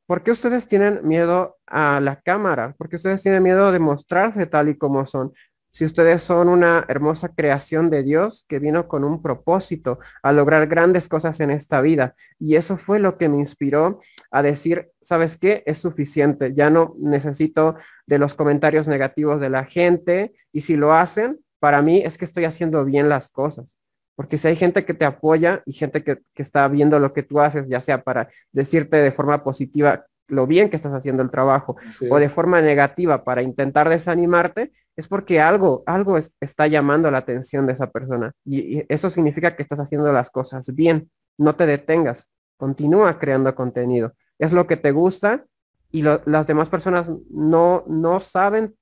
¿por 0.07 0.23
qué 0.23 0.33
ustedes 0.33 0.69
tienen 0.69 1.01
miedo 1.03 1.57
a 1.67 2.01
la 2.01 2.21
cámara? 2.21 2.75
¿Por 2.77 2.89
qué 2.89 2.97
ustedes 2.97 3.23
tienen 3.23 3.43
miedo 3.43 3.73
de 3.73 3.79
mostrarse 3.79 4.47
tal 4.47 4.69
y 4.69 4.77
como 4.77 5.07
son? 5.07 5.33
Si 5.75 5.85
ustedes 5.85 6.23
son 6.23 6.49
una 6.49 6.85
hermosa 6.87 7.31
creación 7.35 7.91
de 7.91 8.05
Dios 8.05 8.45
que 8.49 8.61
vino 8.61 8.87
con 8.87 9.03
un 9.03 9.21
propósito 9.21 9.99
a 10.23 10.33
lograr 10.33 10.69
grandes 10.69 11.09
cosas 11.09 11.41
en 11.41 11.51
esta 11.51 11.81
vida. 11.81 12.15
Y 12.39 12.55
eso 12.55 12.77
fue 12.77 13.01
lo 13.01 13.19
que 13.19 13.29
me 13.29 13.39
inspiró 13.39 14.01
a 14.31 14.43
decir, 14.43 14.93
¿sabes 15.03 15.37
qué? 15.37 15.65
Es 15.67 15.79
suficiente. 15.79 16.55
Ya 16.55 16.71
no 16.71 16.95
necesito 17.01 17.75
de 18.07 18.21
los 18.21 18.37
comentarios 18.37 18.87
negativos 18.87 19.41
de 19.41 19.51
la 19.51 19.65
gente. 19.65 20.33
Y 20.53 20.61
si 20.61 20.77
lo 20.77 20.93
hacen, 20.93 21.41
para 21.59 21.83
mí 21.83 22.03
es 22.05 22.19
que 22.19 22.25
estoy 22.25 22.45
haciendo 22.45 22.85
bien 22.85 23.09
las 23.09 23.29
cosas. 23.29 23.75
Porque 24.15 24.39
si 24.39 24.47
hay 24.47 24.55
gente 24.55 24.85
que 24.85 24.95
te 24.95 25.05
apoya 25.05 25.65
y 25.67 25.73
gente 25.73 26.05
que, 26.05 26.21
está 26.37 26.69
viendo 26.69 27.01
lo 27.01 27.13
que 27.13 27.25
tú 27.25 27.41
haces, 27.41 27.67
ya 27.69 27.81
sea 27.81 28.05
para 28.05 28.29
decirte 28.53 28.99
de 28.99 29.11
forma 29.11 29.43
positiva 29.43 30.07
lo 30.29 30.47
bien 30.47 30.71
que 30.71 30.77
estás 30.77 30.93
haciendo 30.93 31.23
el 31.23 31.31
trabajo 31.31 31.77
o 32.11 32.19
de 32.19 32.29
forma 32.29 32.61
negativa 32.61 33.25
para 33.25 33.43
intentar 33.43 33.89
desanimarte, 33.89 34.73
es 34.97 35.09
porque 35.09 35.41
algo, 35.41 35.83
algo 35.87 36.19
está 36.41 36.67
llamando 36.67 37.11
la 37.11 37.19
atención 37.19 37.67
de 37.67 37.73
esa 37.73 37.91
persona. 37.91 38.33
Y, 38.45 38.85
eso 38.93 39.11
significa 39.11 39.57
que 39.57 39.63
estás 39.63 39.81
haciendo 39.81 40.13
las 40.13 40.31
cosas 40.31 40.73
bien. 40.75 41.11
No 41.37 41.57
te 41.57 41.67
detengas. 41.67 42.29
Continúa 42.57 43.19
creando 43.19 43.55
contenido. 43.55 44.15
Es 44.39 44.53
lo 44.53 44.67
que 44.67 44.77
te 44.77 44.93
gusta 44.93 45.45
y 45.91 46.03
las 46.03 46.47
demás 46.47 46.69
personas 46.69 47.11
no, 47.31 47.85
no 47.87 48.21
saben 48.21 48.77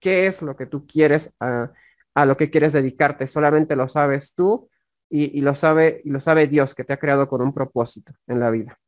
qué 0.00 0.26
es 0.26 0.42
lo 0.42 0.56
que 0.56 0.66
tú 0.66 0.86
quieres 0.86 1.32
a, 1.40 1.70
lo 2.24 2.36
que 2.36 2.50
quieres 2.50 2.72
dedicarte. 2.72 3.26
Solamente 3.26 3.76
lo 3.76 3.88
sabes 3.88 4.32
tú 4.34 4.68
y, 5.08 5.38
y, 5.38 5.40
lo 5.42 5.54
sabe, 5.54 6.02
y 6.04 6.10
lo 6.10 6.20
sabe 6.20 6.46
Dios 6.46 6.74
que 6.74 6.84
te 6.84 6.92
ha 6.92 6.98
creado 6.98 7.28
con 7.28 7.42
un 7.42 7.54
propósito 7.54 8.12
en 8.26 8.40
la 8.40 8.50
vida. 8.50 8.78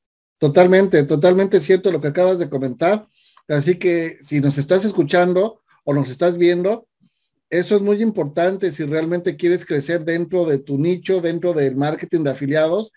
Totalmente, 0.40 1.04
totalmente 1.04 1.60
cierto 1.60 1.92
lo 1.92 2.00
que 2.00 2.08
acabas 2.08 2.38
de 2.38 2.48
comentar. 2.48 3.06
Así 3.46 3.74
que 3.74 4.16
si 4.22 4.40
nos 4.40 4.56
estás 4.56 4.86
escuchando 4.86 5.60
o 5.84 5.92
nos 5.92 6.08
estás 6.08 6.38
viendo, 6.38 6.88
eso 7.50 7.76
es 7.76 7.82
muy 7.82 8.00
importante 8.00 8.72
si 8.72 8.86
realmente 8.86 9.36
quieres 9.36 9.66
crecer 9.66 10.02
dentro 10.02 10.46
de 10.46 10.56
tu 10.56 10.78
nicho, 10.78 11.20
dentro 11.20 11.52
del 11.52 11.76
marketing 11.76 12.24
de 12.24 12.30
afiliados. 12.30 12.90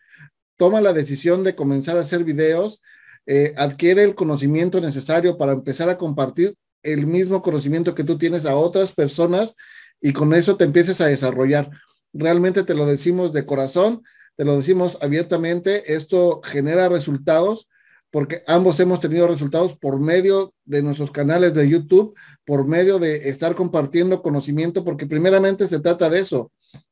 Toma 0.55 0.79
la 0.79 0.93
decisión 0.93 1.43
de 1.43 1.53
comenzar 1.53 1.97
a 1.97 2.01
hacer 2.01 2.23
videos, 2.23 2.81
eh, 3.25 3.53
adquiere 3.57 4.03
el 4.03 4.15
conocimiento 4.15 4.79
necesario 4.79 5.37
para 5.37 5.51
empezar 5.51 5.89
a 5.89 5.97
compartir 5.97 6.55
el 6.81 7.07
mismo 7.07 7.41
conocimiento 7.41 7.93
que 7.93 8.05
tú 8.05 8.17
tienes 8.17 8.45
a 8.45 8.55
otras 8.55 8.93
personas 8.93 9.55
y 9.99 10.13
con 10.13 10.33
eso 10.33 10.55
te 10.55 10.63
empieces 10.63 11.01
a 11.01 11.07
desarrollar. 11.07 11.71
Realmente 12.13 12.63
te 12.63 12.73
lo 12.73 12.85
decimos 12.85 13.33
de 13.33 13.45
corazón 13.45 14.01
te 14.35 14.45
lo 14.45 14.57
decimos 14.57 14.97
abiertamente, 15.01 15.93
esto 15.93 16.41
genera 16.43 16.89
resultados 16.89 17.67
porque 18.13 18.43
ambos 18.45 18.79
hemos 18.79 18.99
tenido 18.99 19.27
resultados 19.27 19.75
por 19.75 19.99
medio 19.99 20.53
de 20.65 20.83
nuestros 20.83 21.09
canales 21.09 21.51
de 21.55 21.67
YouTube, 21.67 22.13
por 22.45 22.67
medio 22.67 22.99
de 22.99 23.27
estar 23.27 23.55
compartiendo 23.55 24.21
conocimiento, 24.21 24.83
porque 24.83 25.07
primeramente 25.07 25.67
se 25.67 25.79
trata 25.79 26.11
de 26.11 26.19
eso. 26.19 26.51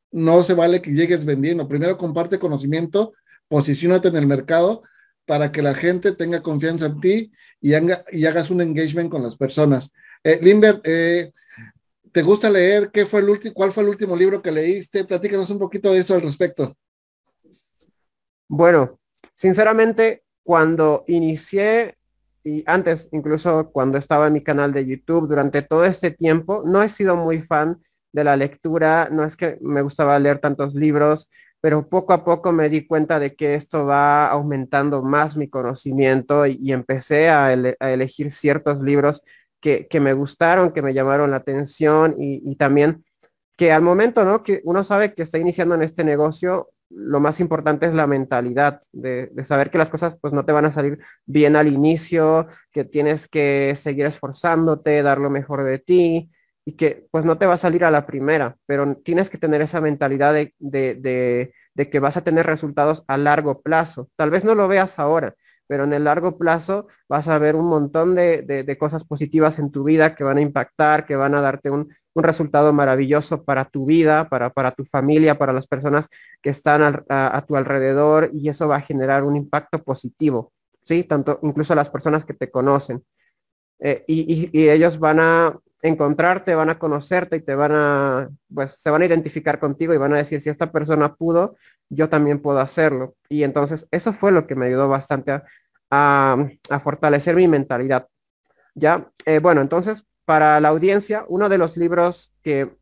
No 0.10 0.44
se 0.44 0.56
vale 0.56 0.82
que 0.82 0.90
llegues 0.90 1.24
vendiendo. 1.24 1.68
Primero 1.68 1.96
comparte 1.96 2.40
conocimiento, 2.40 3.14
posicionate 3.48 4.08
en 4.08 4.16
el 4.16 4.26
mercado 4.26 4.82
para 5.28 5.52
que 5.52 5.62
la 5.62 5.76
gente 5.76 6.12
tenga 6.14 6.42
confianza 6.42 6.88
en 6.88 7.00
ti 7.00 7.32
y, 7.62 7.76
hagas 7.76 8.50
un 8.50 8.62
engagement 8.62 9.12
con 9.12 9.22
las 9.22 9.38
personas. 9.38 9.94
Eh, 10.24 10.40
Limbert, 10.42 10.82
eh, 10.86 11.34
¿te 12.12 12.24
gusta 12.24 12.50
leer? 12.50 12.90
¿Qué 12.90 13.06
fue 13.06 13.22
el 13.22 13.30
último, 13.30 13.54
¿Cuál 13.54 13.72
fue 13.72 13.84
el 13.84 13.90
último 13.90 14.16
libro 14.16 14.42
que 14.42 14.52
leíste? 14.52 15.06
Platícanos 15.06 15.52
un 15.52 15.60
poquito 15.60 15.94
de 15.94 16.00
eso 16.00 16.16
al 16.16 16.22
respecto. 16.22 16.76
Bueno, 18.54 19.00
sinceramente, 19.38 20.24
cuando 20.44 21.06
inicié 21.08 21.96
y 22.44 22.66
antes, 22.66 23.08
incluso 23.14 23.72
cuando 23.72 23.98
estaba 23.98 24.28
en 24.28 24.34
mi 24.34 24.44
canal 24.44 24.74
de 24.74 24.86
YouTube, 24.86 25.30
durante 25.30 25.62
todo 25.62 25.86
este 25.86 26.12
tiempo, 26.12 26.62
no 26.66 26.84
he 26.84 26.90
sido 26.90 27.16
muy 27.16 27.42
fan 27.42 27.82
de 28.12 28.26
la 28.26 28.36
lectura, 28.36 29.08
no 29.10 29.24
es 29.24 29.38
que 29.38 29.58
me 29.62 29.82
gustaba 29.82 30.20
leer 30.20 30.40
tantos 30.40 30.76
libros, 30.76 31.30
pero 31.62 31.88
poco 31.88 32.12
a 32.12 32.26
poco 32.26 32.52
me 32.52 32.68
di 32.68 32.86
cuenta 32.86 33.20
de 33.20 33.36
que 33.36 33.56
esto 33.56 33.86
va 33.86 34.28
aumentando 34.28 35.02
más 35.02 35.38
mi 35.38 35.48
conocimiento 35.48 36.46
y, 36.46 36.74
empecé 36.74 37.30
a, 37.30 37.54
elegir 37.54 38.34
ciertos 38.34 38.82
libros 38.82 39.24
que, 39.62 39.88
me 40.02 40.12
gustaron, 40.12 40.74
que 40.74 40.82
me 40.82 40.94
llamaron 40.94 41.32
la 41.32 41.38
atención 41.38 42.16
y, 42.20 42.42
y 42.44 42.58
también 42.58 43.06
que 43.56 43.72
al 43.72 43.82
momento, 43.82 44.26
¿no? 44.26 44.44
Que 44.44 44.60
uno 44.66 44.84
sabe 44.84 45.14
que 45.14 45.24
está 45.24 45.38
iniciando 45.38 45.76
en 45.76 45.84
este 45.84 46.04
negocio, 46.04 46.70
lo 46.94 47.20
más 47.20 47.40
importante 47.40 47.86
es 47.86 47.94
la 47.94 48.08
mentalidad 48.08 48.82
de, 48.92 49.32
saber 49.46 49.72
que 49.72 49.78
las 49.78 49.90
cosas 49.90 50.18
pues 50.22 50.34
no 50.34 50.46
te 50.46 50.52
van 50.52 50.66
a 50.66 50.72
salir 50.72 51.00
bien 51.26 51.56
al 51.56 51.68
inicio, 51.68 52.48
que 52.72 52.84
tienes 52.86 53.28
que 53.28 53.76
seguir 53.80 54.06
esforzándote, 54.06 55.04
dar 55.04 55.20
lo 55.20 55.30
mejor 55.30 55.64
de 55.64 55.80
ti 55.80 56.32
y 56.66 56.74
que 56.74 57.08
pues 57.12 57.26
no 57.26 57.38
te 57.38 57.46
va 57.46 57.56
a 57.56 57.58
salir 57.58 57.84
a 57.86 57.92
la 57.92 58.06
primera, 58.06 58.58
pero 58.66 58.96
tienes 58.98 59.30
que 59.30 59.38
tener 59.38 59.62
esa 59.62 59.82
mentalidad 59.82 60.34
de, 60.34 60.54
de 60.60 61.90
que 61.90 62.00
vas 62.00 62.18
a 62.18 62.24
tener 62.24 62.46
resultados 62.46 63.04
a 63.08 63.18
largo 63.18 63.62
plazo. 63.62 64.10
Tal 64.16 64.30
vez 64.30 64.44
no 64.44 64.56
lo 64.56 64.68
veas 64.68 65.00
ahora, 65.00 65.36
pero 65.68 65.84
en 65.86 65.94
el 65.94 66.04
largo 66.04 66.38
plazo 66.38 66.88
vas 67.08 67.28
a 67.28 67.40
ver 67.40 67.56
un 67.56 67.68
montón 67.68 68.16
de, 68.16 68.78
cosas 68.80 69.04
positivas 69.04 69.60
en 69.60 69.72
tu 69.72 69.84
vida 69.84 70.16
que 70.16 70.24
van 70.24 70.38
a 70.38 70.42
impactar, 70.42 71.06
que 71.06 71.16
van 71.16 71.36
a 71.36 71.42
darte 71.42 71.70
un, 71.70 71.90
resultado 72.14 72.74
maravilloso 72.74 73.46
para 73.46 73.66
tu 73.66 73.86
vida, 73.86 74.28
para, 74.28 74.50
para, 74.50 74.72
tu 74.72 74.84
familia, 74.84 75.38
para 75.38 75.54
las 75.54 75.66
personas 75.66 76.10
que 76.42 76.50
están 76.50 77.04
a, 77.08 77.46
tu 77.48 77.56
alrededor 77.56 78.32
y 78.34 78.50
eso 78.50 78.68
va 78.68 78.78
a 78.78 78.82
generar 78.82 79.24
un 79.24 79.38
impacto 79.38 79.82
positivo, 79.82 80.52
¿sí? 80.84 81.06
Tanto 81.06 81.40
incluso 81.42 81.74
las 81.74 81.90
personas 81.90 82.26
que 82.26 82.34
te 82.34 82.52
conocen. 82.52 83.02
Eh, 83.80 84.04
y, 84.08 84.50
y, 84.52 84.70
ellos 84.70 85.00
van 85.00 85.20
a 85.22 85.58
encontrarte, 85.82 86.56
van 86.56 86.70
a 86.70 86.80
conocerte 86.80 87.38
y 87.38 87.42
te 87.42 87.56
van 87.56 87.72
a, 87.74 88.30
pues 88.54 88.82
se 88.82 88.90
van 88.90 89.02
a 89.02 89.06
identificar 89.06 89.60
contigo 89.60 89.94
y 89.94 89.98
van 89.98 90.14
a 90.14 90.18
decir, 90.18 90.42
si 90.42 90.50
esta 90.50 90.72
persona 90.72 91.16
pudo, 91.16 91.56
yo 91.90 92.10
también 92.10 92.40
puedo 92.40 92.60
hacerlo. 92.60 93.16
Y 93.30 93.44
entonces 93.44 93.88
eso 93.92 94.14
fue 94.14 94.32
lo 94.32 94.48
que 94.48 94.56
me 94.56 94.68
ayudó 94.68 94.88
bastante 94.90 95.32
a, 95.32 96.38
a, 96.70 96.80
fortalecer 96.80 97.36
mi 97.36 97.48
mentalidad. 97.48 98.08
Ya, 98.76 99.10
eh, 99.26 99.40
bueno, 99.40 99.62
entonces 99.62 100.06
para 100.26 100.60
la 100.62 100.70
audiencia, 100.70 101.26
uno 101.28 101.50
de 101.50 101.58
los 101.58 101.78
libros 101.78 102.34
que, 102.42 102.78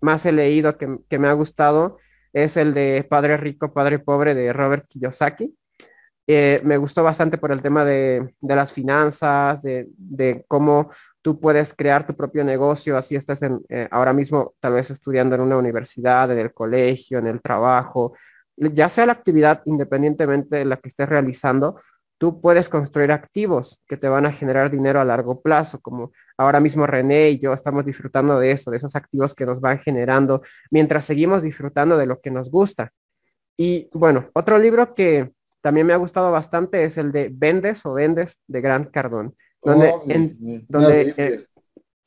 más 0.00 0.26
he 0.26 0.32
leído, 0.32 0.76
que, 0.76 1.18
me 1.18 1.28
ha 1.28 1.32
gustado, 1.32 1.98
es 2.34 2.58
el 2.58 2.74
de 2.74 3.06
Padre 3.08 3.36
Rico, 3.36 3.72
Padre 3.72 3.98
Pobre 3.98 4.34
de 4.34 4.52
Robert 4.52 4.86
Kiyosaki. 4.88 5.56
Eh, 6.26 6.60
me 6.64 6.76
gustó 6.76 7.02
bastante 7.02 7.38
por 7.38 7.52
el 7.52 7.62
tema 7.62 7.84
de, 7.84 8.34
las 8.42 8.72
finanzas, 8.72 9.62
de, 9.62 10.44
cómo 10.46 10.90
tú 11.24 11.40
puedes 11.40 11.72
crear 11.72 12.06
tu 12.06 12.14
propio 12.14 12.44
negocio, 12.44 12.98
así 12.98 13.16
estás 13.16 13.40
en, 13.40 13.62
eh, 13.70 13.88
ahora 13.90 14.12
mismo 14.12 14.54
tal 14.60 14.74
vez 14.74 14.90
estudiando 14.90 15.34
en 15.34 15.40
una 15.40 15.56
universidad, 15.56 16.30
en 16.30 16.38
el 16.38 16.52
colegio, 16.52 17.18
en 17.18 17.26
el 17.26 17.40
trabajo, 17.40 18.14
ya 18.58 18.90
sea 18.90 19.06
la 19.06 19.12
actividad 19.12 19.62
independientemente 19.64 20.58
de 20.58 20.66
la 20.66 20.76
que 20.76 20.90
estés 20.90 21.08
realizando, 21.08 21.80
tú 22.18 22.42
puedes 22.42 22.68
construir 22.68 23.10
activos 23.10 23.82
que 23.88 23.96
te 23.96 24.06
van 24.06 24.26
a 24.26 24.32
generar 24.32 24.70
dinero 24.70 25.00
a 25.00 25.04
largo 25.06 25.40
plazo, 25.40 25.80
como 25.80 26.12
ahora 26.36 26.60
mismo 26.60 26.86
René 26.86 27.30
y 27.30 27.38
yo 27.38 27.54
estamos 27.54 27.86
disfrutando 27.86 28.38
de 28.38 28.50
eso, 28.50 28.70
de 28.70 28.76
esos 28.76 28.94
activos 28.94 29.34
que 29.34 29.46
nos 29.46 29.62
van 29.62 29.78
generando 29.78 30.42
mientras 30.70 31.06
seguimos 31.06 31.40
disfrutando 31.40 31.96
de 31.96 32.04
lo 32.04 32.20
que 32.20 32.30
nos 32.30 32.50
gusta. 32.50 32.92
Y 33.56 33.88
bueno, 33.94 34.28
otro 34.34 34.58
libro 34.58 34.94
que 34.94 35.32
también 35.62 35.86
me 35.86 35.94
ha 35.94 35.96
gustado 35.96 36.30
bastante 36.30 36.84
es 36.84 36.98
el 36.98 37.12
de 37.12 37.30
Vendes 37.32 37.86
o 37.86 37.94
Vendes 37.94 38.42
de 38.46 38.60
Grant 38.60 38.90
Cardón, 38.90 39.34
donde, 39.64 39.90
oh, 39.90 40.02
donde 40.68 41.14
eh, 41.16 41.46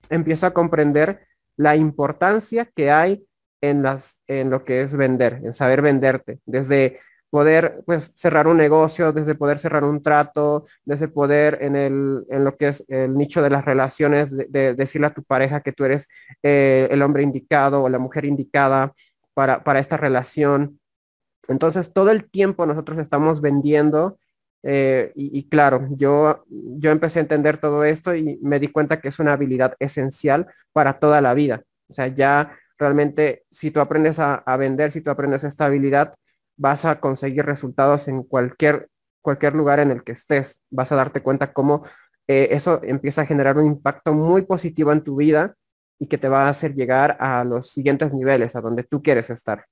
empiezo 0.09 0.45
a 0.45 0.51
comprender 0.51 1.27
la 1.55 1.75
importancia 1.75 2.65
que 2.65 2.91
hay 2.91 3.25
en, 3.61 3.81
las, 3.81 4.19
en 4.27 4.49
lo 4.49 4.63
que 4.63 4.81
es 4.81 4.95
vender, 4.95 5.41
en 5.43 5.53
saber 5.53 5.81
venderte, 5.81 6.39
desde 6.45 6.99
poder 7.29 7.83
pues 7.85 8.13
cerrar 8.15 8.47
un 8.47 8.57
negocio, 8.57 9.11
desde 9.11 9.35
poder 9.35 9.59
cerrar 9.59 9.83
un 9.83 10.01
trato, 10.01 10.65
desde 10.85 11.07
poder 11.07 11.57
en, 11.61 11.75
el, 11.75 12.25
en 12.29 12.43
lo 12.45 12.55
que 12.55 12.69
es 12.69 12.85
el 12.87 13.15
nicho 13.15 13.41
de 13.41 13.49
las 13.49 13.65
relaciones, 13.65 14.35
de, 14.35 14.73
decirle 14.73 15.07
a 15.07 15.13
tu 15.13 15.23
pareja 15.23 15.61
que 15.61 15.73
tú 15.73 15.83
eres 15.83 16.07
eh, 16.43 16.87
el 16.91 17.01
hombre 17.01 17.23
indicado 17.23 17.83
o 17.83 17.89
la 17.89 17.99
mujer 17.99 18.25
indicada 18.25 18.93
para, 19.33 19.63
para 19.63 19.79
esta 19.79 19.97
relación. 19.97 20.79
Entonces 21.47 21.91
todo 21.93 22.11
el 22.11 22.29
tiempo 22.29 22.65
nosotros 22.65 22.97
estamos 22.99 23.41
vendiendo 23.41 24.19
eh, 24.69 25.13
y, 25.15 25.47
claro, 25.47 25.87
yo, 25.91 26.43
yo 26.49 26.91
empecé 26.91 27.19
a 27.19 27.21
entender 27.21 27.57
todo 27.57 27.85
esto 27.85 28.13
y 28.13 28.37
me 28.41 28.59
di 28.59 28.67
cuenta 28.67 28.99
que 28.99 29.07
es 29.07 29.17
una 29.17 29.31
habilidad 29.31 29.75
esencial 29.79 30.47
para 30.73 30.99
toda 30.99 31.21
la 31.21 31.33
vida. 31.33 31.63
O 31.87 31.93
sea, 31.93 32.07
ya 32.07 32.51
realmente 32.77 33.45
si 33.49 33.71
tú 33.71 33.79
aprendes 33.79 34.19
a, 34.19 34.43
vender, 34.57 34.91
si 34.91 34.99
tú 34.99 35.09
aprendes 35.09 35.45
esta 35.45 35.67
habilidad, 35.67 36.15
vas 36.57 36.83
a 36.83 36.99
conseguir 36.99 37.45
resultados 37.45 38.09
en 38.09 38.23
cualquier, 38.23 38.89
cualquier 39.21 39.55
lugar 39.55 39.79
en 39.79 39.89
el 39.89 40.03
que 40.03 40.11
estés. 40.11 40.61
Vas 40.69 40.91
a 40.91 40.97
darte 40.97 41.21
cuenta 41.21 41.53
cómo 41.53 41.85
eh, 42.27 42.49
eso 42.51 42.81
empieza 42.83 43.21
a 43.21 43.25
generar 43.25 43.57
un 43.57 43.67
impacto 43.67 44.13
muy 44.13 44.41
positivo 44.41 44.91
en 44.91 44.99
tu 44.99 45.15
vida 45.15 45.55
y 45.97 46.07
que 46.07 46.17
te 46.17 46.27
va 46.27 46.47
a 46.47 46.49
hacer 46.49 46.75
llegar 46.75 47.15
a 47.21 47.45
los 47.45 47.71
siguientes 47.71 48.13
niveles, 48.13 48.57
a 48.57 48.59
donde 48.59 48.83
tú 48.83 49.01
quieres 49.01 49.29
estar. 49.29 49.63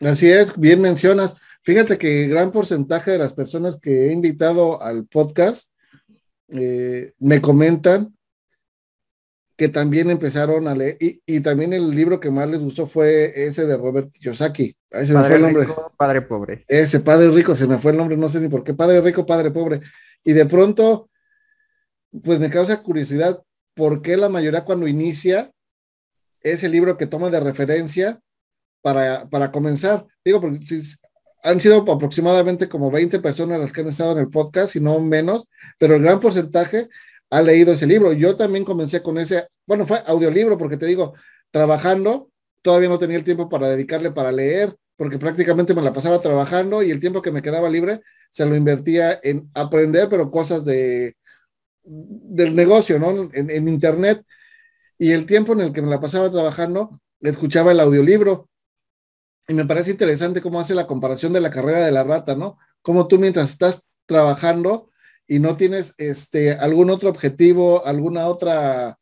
Así 0.00 0.32
es, 0.32 0.58
bien 0.58 0.80
mencionas. 0.80 1.36
Fíjate 1.62 1.96
que 1.96 2.26
gran 2.26 2.50
porcentaje 2.50 3.12
de 3.12 3.18
las 3.18 3.34
personas 3.34 3.78
que 3.80 4.06
he 4.06 4.12
invitado 4.12 4.82
al 4.82 5.06
podcast 5.06 5.68
eh, 6.48 7.12
me 7.18 7.40
comentan 7.40 8.14
que 9.56 9.68
también 9.68 10.10
empezaron 10.10 10.66
a 10.66 10.74
leer, 10.74 10.96
y, 10.98 11.40
también 11.40 11.72
el 11.72 11.90
libro 11.90 12.18
que 12.18 12.32
más 12.32 12.50
les 12.50 12.60
gustó 12.60 12.86
fue 12.86 13.32
ese 13.46 13.64
de 13.64 13.76
Robert 13.76 14.10
Kiyosaki. 14.10 14.76
Ese 14.90 15.14
padre 15.14 15.28
fue 15.28 15.36
el 15.36 15.42
nombre. 15.42 15.74
padre 15.96 16.22
pobre. 16.22 16.64
Ese, 16.66 16.98
Padre 16.98 17.30
Rico, 17.30 17.54
se 17.54 17.68
me 17.68 17.78
fue 17.78 17.92
el 17.92 17.98
nombre, 17.98 18.16
no 18.16 18.28
sé 18.28 18.40
ni 18.40 18.48
por 18.48 18.64
qué. 18.64 18.74
Padre 18.74 19.00
Rico, 19.00 19.24
Padre 19.24 19.52
Pobre. 19.52 19.80
Y 20.24 20.32
de 20.32 20.46
pronto, 20.46 21.10
pues 22.24 22.40
me 22.40 22.50
causa 22.50 22.82
curiosidad, 22.82 23.40
¿por 23.74 24.02
qué 24.02 24.16
la 24.16 24.28
mayoría 24.28 24.64
cuando 24.64 24.88
inicia 24.88 25.52
ese 26.40 26.68
libro 26.68 26.96
que 26.96 27.06
toma 27.06 27.30
de 27.30 27.38
referencia 27.38 28.20
para, 28.80 29.28
para 29.28 29.52
comenzar? 29.52 30.06
Digo, 30.24 30.40
porque 30.40 30.58
han 31.42 31.60
sido 31.60 31.78
aproximadamente 31.92 32.68
como 32.68 32.90
20 32.90 33.20
personas 33.20 33.60
las 33.60 33.72
que 33.72 33.80
han 33.82 33.88
estado 33.88 34.12
en 34.12 34.18
el 34.18 34.30
podcast, 34.30 34.76
y 34.76 34.80
no 34.80 35.00
menos, 35.00 35.44
pero 35.78 35.96
el 35.96 36.02
gran 36.02 36.20
porcentaje 36.20 36.88
ha 37.30 37.42
leído 37.42 37.72
ese 37.72 37.86
libro. 37.86 38.12
Yo 38.12 38.36
también 38.36 38.64
comencé 38.64 39.02
con 39.02 39.18
ese, 39.18 39.48
bueno, 39.66 39.86
fue 39.86 40.02
audiolibro, 40.06 40.58
porque 40.58 40.76
te 40.76 40.86
digo, 40.86 41.14
trabajando, 41.50 42.30
todavía 42.62 42.88
no 42.88 42.98
tenía 42.98 43.16
el 43.16 43.24
tiempo 43.24 43.48
para 43.48 43.68
dedicarle 43.68 44.12
para 44.12 44.32
leer, 44.32 44.76
porque 44.96 45.18
prácticamente 45.18 45.74
me 45.74 45.82
la 45.82 45.92
pasaba 45.92 46.20
trabajando 46.20 46.82
y 46.82 46.90
el 46.90 47.00
tiempo 47.00 47.22
que 47.22 47.32
me 47.32 47.42
quedaba 47.42 47.68
libre 47.68 48.02
se 48.30 48.46
lo 48.46 48.54
invertía 48.54 49.18
en 49.22 49.50
aprender, 49.54 50.08
pero 50.08 50.30
cosas 50.30 50.64
de 50.64 51.16
del 51.84 52.54
negocio, 52.54 52.98
¿no? 52.98 53.30
En, 53.32 53.50
en 53.50 53.68
internet. 53.68 54.24
Y 54.98 55.12
el 55.12 55.26
tiempo 55.26 55.52
en 55.52 55.60
el 55.60 55.72
que 55.72 55.82
me 55.82 55.90
la 55.90 56.00
pasaba 56.00 56.30
trabajando, 56.30 57.00
escuchaba 57.20 57.72
el 57.72 57.80
audiolibro. 57.80 58.48
Y 59.48 59.54
me 59.54 59.66
parece 59.66 59.90
interesante 59.90 60.40
cómo 60.40 60.60
hace 60.60 60.74
la 60.74 60.86
comparación 60.86 61.32
de 61.32 61.40
la 61.40 61.50
carrera 61.50 61.84
de 61.84 61.92
la 61.92 62.04
rata, 62.04 62.34
¿no? 62.34 62.58
Como 62.80 63.08
tú 63.08 63.18
mientras 63.18 63.50
estás 63.50 63.98
trabajando, 64.06 64.92
y 65.32 65.38
no 65.38 65.56
tienes 65.56 65.94
este, 65.98 66.52
algún 66.52 66.90
otro 66.90 67.08
objetivo, 67.08 67.86
alguna 67.86 68.26
otra, 68.26 68.98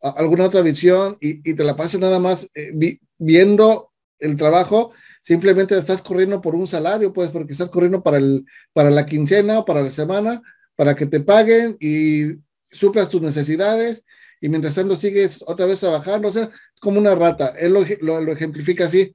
alguna 0.00 0.44
otra 0.44 0.62
visión 0.62 1.18
y, 1.20 1.54
te 1.54 1.64
la 1.64 1.76
pasas 1.76 2.00
nada 2.00 2.18
más 2.18 2.48
eh, 2.54 2.98
viendo 3.18 3.92
el 4.18 4.36
trabajo, 4.36 4.92
simplemente 5.22 5.76
estás 5.76 6.00
corriendo 6.00 6.40
por 6.40 6.54
un 6.54 6.66
salario, 6.66 7.12
pues 7.12 7.30
porque 7.30 7.52
estás 7.52 7.68
corriendo 7.68 8.02
para, 8.02 8.16
el, 8.16 8.46
para 8.72 8.90
la 8.90 9.04
quincena 9.04 9.58
o 9.58 9.64
para 9.64 9.82
la 9.82 9.90
semana, 9.90 10.42
para 10.76 10.94
que 10.94 11.04
te 11.04 11.20
paguen 11.20 11.76
y 11.80 12.36
suplas 12.70 13.10
tus 13.10 13.20
necesidades 13.20 14.02
y 14.40 14.48
mientras 14.48 14.74
tanto 14.74 14.96
sigues 14.96 15.44
otra 15.46 15.66
vez 15.66 15.80
trabajando, 15.80 16.28
o 16.28 16.32
sea, 16.32 16.44
es 16.44 16.80
como 16.80 16.98
una 16.98 17.14
rata, 17.14 17.54
él 17.58 17.74
lo, 17.74 18.20
lo 18.20 18.32
ejemplifica 18.32 18.86
así. 18.86 19.14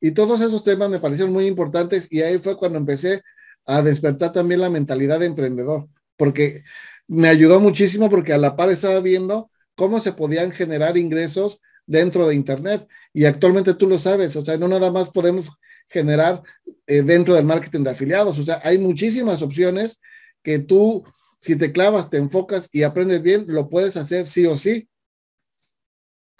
Y 0.00 0.12
todos 0.12 0.40
esos 0.40 0.62
temas 0.62 0.90
me 0.90 1.00
parecieron 1.00 1.32
muy 1.32 1.46
importantes 1.46 2.10
y 2.10 2.22
ahí 2.22 2.38
fue 2.38 2.56
cuando 2.56 2.78
empecé 2.78 3.22
a 3.64 3.82
despertar 3.82 4.32
también 4.32 4.60
la 4.60 4.70
mentalidad 4.70 5.20
de 5.20 5.26
emprendedor, 5.26 5.88
porque 6.16 6.62
me 7.08 7.28
ayudó 7.28 7.60
muchísimo 7.60 8.10
porque 8.10 8.32
a 8.32 8.38
la 8.38 8.56
par 8.56 8.70
estaba 8.70 9.00
viendo 9.00 9.50
cómo 9.74 10.00
se 10.00 10.12
podían 10.12 10.52
generar 10.52 10.96
ingresos 10.96 11.60
dentro 11.86 12.26
de 12.28 12.34
Internet. 12.34 12.86
Y 13.12 13.24
actualmente 13.24 13.74
tú 13.74 13.88
lo 13.88 13.98
sabes, 13.98 14.36
o 14.36 14.44
sea, 14.44 14.56
no 14.56 14.68
nada 14.68 14.90
más 14.90 15.10
podemos 15.10 15.48
generar 15.88 16.42
eh, 16.86 17.02
dentro 17.02 17.34
del 17.34 17.44
marketing 17.44 17.84
de 17.84 17.90
afiliados, 17.90 18.38
o 18.38 18.44
sea, 18.44 18.60
hay 18.64 18.78
muchísimas 18.78 19.40
opciones 19.42 20.00
que 20.42 20.58
tú, 20.58 21.04
si 21.40 21.56
te 21.56 21.72
clavas, 21.72 22.10
te 22.10 22.16
enfocas 22.16 22.68
y 22.72 22.82
aprendes 22.82 23.22
bien, 23.22 23.44
lo 23.48 23.68
puedes 23.68 23.96
hacer 23.96 24.26
sí 24.26 24.46
o 24.46 24.58
sí. 24.58 24.88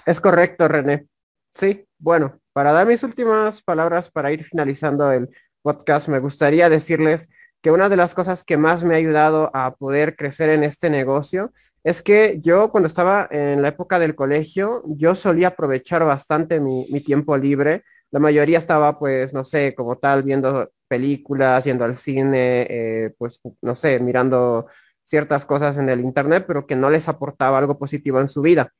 Es 0.05 0.21
correcto, 0.21 0.69
René. 0.69 1.07
Sí, 1.55 1.85
bueno, 1.99 2.41
para 2.57 2.73
dar 2.73 2.87
mis 2.87 3.03
últimas 3.03 3.61
palabras 3.61 4.11
para 4.11 4.33
ir 4.33 4.43
finalizando 4.43 5.13
el 5.13 5.29
podcast, 5.61 6.09
me 6.09 6.21
gustaría 6.21 6.71
decirles 6.71 7.29
que 7.61 7.71
una 7.71 7.91
de 7.91 7.97
las 7.97 8.15
cosas 8.15 8.45
que 8.45 8.57
más 8.57 8.83
me 8.83 8.95
ha 8.95 8.97
ayudado 8.97 9.51
a 9.53 9.75
poder 9.75 10.17
crecer 10.17 10.49
en 10.49 10.65
este 10.65 10.89
negocio 10.89 11.53
es 11.85 12.01
que 12.01 12.41
yo 12.43 12.71
cuando 12.71 12.87
estaba 12.87 13.29
en 13.31 13.61
la 13.61 13.69
época 13.69 13.99
del 13.99 14.15
colegio, 14.15 14.83
yo 14.87 15.15
solía 15.15 15.49
aprovechar 15.49 16.03
bastante 16.07 16.59
mi, 16.59 16.87
tiempo 17.05 17.37
libre. 17.37 17.83
La 18.11 18.21
mayoría 18.21 18.57
estaba, 18.57 18.99
pues, 18.99 19.35
no 19.35 19.45
sé, 19.45 19.75
como 19.75 19.99
tal, 19.99 20.23
viendo 20.23 20.73
películas, 20.89 21.63
yendo 21.63 21.85
al 21.85 21.99
cine, 21.99 22.67
eh, 22.71 23.15
pues, 23.19 23.39
no 23.61 23.77
sé, 23.77 24.01
mirando 24.01 24.67
ciertas 25.05 25.45
cosas 25.45 25.77
en 25.77 25.91
el 25.91 26.01
internet, 26.01 26.47
pero 26.49 26.67
que 26.67 26.75
no 26.75 26.89
les 26.89 27.07
aportaba 27.07 27.59
algo 27.59 27.79
positivo 27.79 28.19
en 28.19 28.29
su 28.29 28.41
vida. 28.41 28.73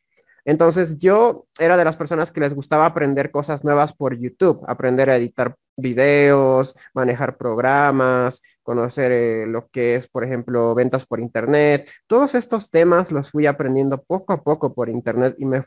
Entonces 0.47 0.99
yo 1.01 1.47
era 1.59 1.77
de 1.77 1.85
las 1.85 1.97
personas 1.97 2.31
que 2.31 2.41
les 2.41 2.55
gustaba 2.55 2.87
aprender 2.87 3.33
cosas 3.33 3.65
nuevas 3.65 3.93
por 3.93 4.17
YouTube, 4.17 4.65
aprender 4.69 5.11
a 5.11 5.17
editar 5.17 5.57
videos, 5.77 6.77
manejar 6.95 7.37
programas, 7.37 8.41
conocer 8.63 9.11
eh, 9.13 9.47
lo 9.47 9.69
que 9.69 9.97
es, 9.97 10.07
por 10.07 10.23
ejemplo, 10.23 10.75
ventas 10.75 11.05
por 11.05 11.19
Internet. 11.19 11.91
Todos 12.07 12.37
estos 12.37 12.71
temas 12.71 13.11
los 13.11 13.31
fui 13.31 13.47
aprendiendo 13.47 14.03
poco 14.03 14.33
a 14.33 14.43
poco 14.43 14.73
por 14.73 14.89
Internet 14.89 15.35
y 15.39 15.45
me, 15.47 15.65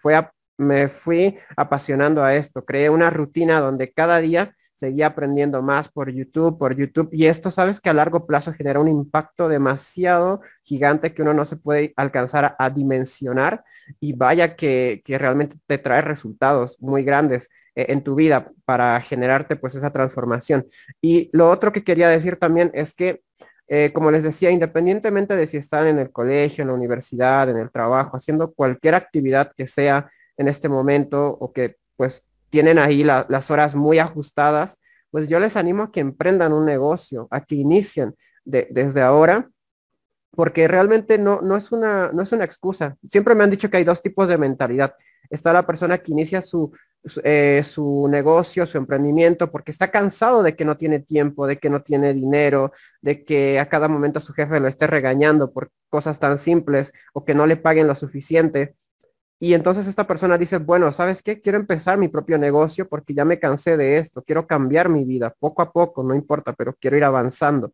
me 0.58 0.88
fui 0.88 1.38
apasionando 1.58 2.24
a 2.24 2.36
esto. 2.36 2.64
Creé 2.64 2.90
una 2.90 3.10
rutina 3.10 3.60
donde 3.60 3.92
cada 3.92 4.20
día 4.20 4.56
seguía 4.80 5.08
aprendiendo 5.08 5.62
más 5.62 5.90
por 5.90 6.10
YouTube, 6.10 6.58
por 6.58 6.76
YouTube, 6.76 7.10
y 7.12 7.26
esto 7.26 7.52
sabes 7.52 7.82
que 7.82 7.90
a 7.90 7.94
largo 7.94 8.26
plazo 8.26 8.54
genera 8.54 8.80
un 8.80 8.88
impacto 8.88 9.50
demasiado 9.50 10.42
gigante 10.64 11.14
que 11.14 11.22
uno 11.22 11.34
no 11.34 11.46
se 11.46 11.58
puede 11.58 11.94
alcanzar 11.98 12.56
a, 12.58 12.70
dimensionar 12.70 13.66
y 14.00 14.14
vaya 14.14 14.56
que, 14.56 15.04
realmente 15.06 15.58
te 15.68 15.78
trae 15.78 16.02
resultados 16.02 16.78
muy 16.80 17.04
grandes 17.04 17.50
eh, 17.76 17.88
en 17.90 18.04
tu 18.04 18.16
vida 18.16 18.52
para 18.64 19.02
generarte 19.02 19.58
pues 19.58 19.76
esa 19.76 19.92
transformación. 19.92 20.66
Y 21.02 21.30
lo 21.34 21.50
otro 21.50 21.74
que 21.74 21.84
quería 21.84 22.08
decir 22.08 22.38
también 22.38 22.72
es 22.74 22.94
que 22.94 23.22
eh, 23.72 23.92
como 23.94 24.10
les 24.10 24.24
decía, 24.24 24.50
independientemente 24.50 25.36
de 25.36 25.46
si 25.46 25.58
están 25.58 25.86
en 25.88 26.00
el 26.00 26.12
colegio, 26.12 26.64
en 26.64 26.70
la 26.70 26.74
universidad, 26.74 27.50
en 27.50 27.58
el 27.58 27.70
trabajo, 27.70 28.18
haciendo 28.18 28.52
cualquier 28.52 28.96
actividad 28.96 29.52
que 29.56 29.68
sea 29.68 30.10
en 30.38 30.48
este 30.48 30.70
momento 30.70 31.38
o 31.40 31.54
que 31.54 31.76
pues 31.96 32.26
tienen 32.50 32.80
ahí 32.80 33.04
las 33.04 33.52
horas 33.52 33.76
muy 33.76 34.00
ajustadas, 34.00 34.78
pues 35.12 35.28
yo 35.28 35.40
les 35.40 35.56
animo 35.56 35.84
a 35.84 35.92
que 35.92 36.00
emprendan 36.00 36.54
un 36.54 36.66
negocio, 36.66 37.28
a 37.32 37.42
que 37.46 37.56
inicien 37.56 38.16
desde 38.46 39.02
ahora, 39.02 39.50
porque 40.32 40.68
realmente 40.68 41.18
no, 41.18 41.42
no, 41.42 41.58
es 41.58 41.72
una, 41.72 42.12
no 42.14 42.22
es 42.22 42.32
una 42.32 42.46
excusa. 42.46 42.98
Siempre 43.10 43.36
me 43.36 43.44
han 43.44 43.50
dicho 43.50 43.70
que 43.70 43.78
hay 43.78 43.84
dos 43.84 44.02
tipos 44.02 44.28
de 44.28 44.38
mentalidad. 44.38 44.96
Está 45.30 45.54
la 45.54 45.66
persona 45.66 45.98
que 45.98 46.12
inicia 46.12 46.42
su, 46.42 46.72
eh, 47.24 47.62
su 47.64 48.08
negocio, 48.10 48.66
su 48.66 48.78
emprendimiento, 48.78 49.52
porque 49.52 49.72
está 49.72 49.90
cansado 49.90 50.44
de 50.44 50.56
que 50.56 50.66
no 50.66 50.78
tiene 50.78 51.00
tiempo, 51.00 51.48
de 51.48 51.58
que 51.58 51.70
no 51.70 51.82
tiene 51.82 52.14
dinero, 52.14 52.74
de 53.02 53.24
que 53.24 53.60
a 53.60 53.70
cada 53.70 53.88
momento 53.88 54.20
su 54.20 54.34
jefe 54.34 54.60
lo 54.60 54.68
esté 54.68 54.86
regañando 54.86 55.52
por 55.52 55.72
cosas 55.90 56.20
tan 56.20 56.38
simples 56.38 56.92
o 57.14 57.26
que 57.26 57.34
no 57.34 57.48
le 57.48 57.56
paguen 57.56 57.88
lo 57.88 57.96
suficiente. 57.96 58.76
Y 59.40 59.54
entonces 59.54 59.88
esta 59.88 60.06
persona 60.06 60.38
dice, 60.38 60.58
bueno, 60.58 60.92
¿sabes 60.92 61.24
qué? 61.24 61.42
Quiero 61.42 61.58
empezar 61.58 61.98
mi 61.98 62.10
propio 62.10 62.38
negocio 62.38 62.90
porque 62.90 63.14
ya 63.14 63.24
me 63.24 63.40
cansé 63.40 63.78
de 63.78 63.98
esto, 63.98 64.22
quiero 64.22 64.46
cambiar 64.46 64.90
mi 64.90 65.06
vida 65.06 65.34
poco 65.40 65.62
a 65.62 65.72
poco, 65.72 66.04
no 66.04 66.14
importa, 66.14 66.54
pero 66.54 66.76
quiero 66.76 66.98
ir 66.98 67.06
avanzando. 67.06 67.74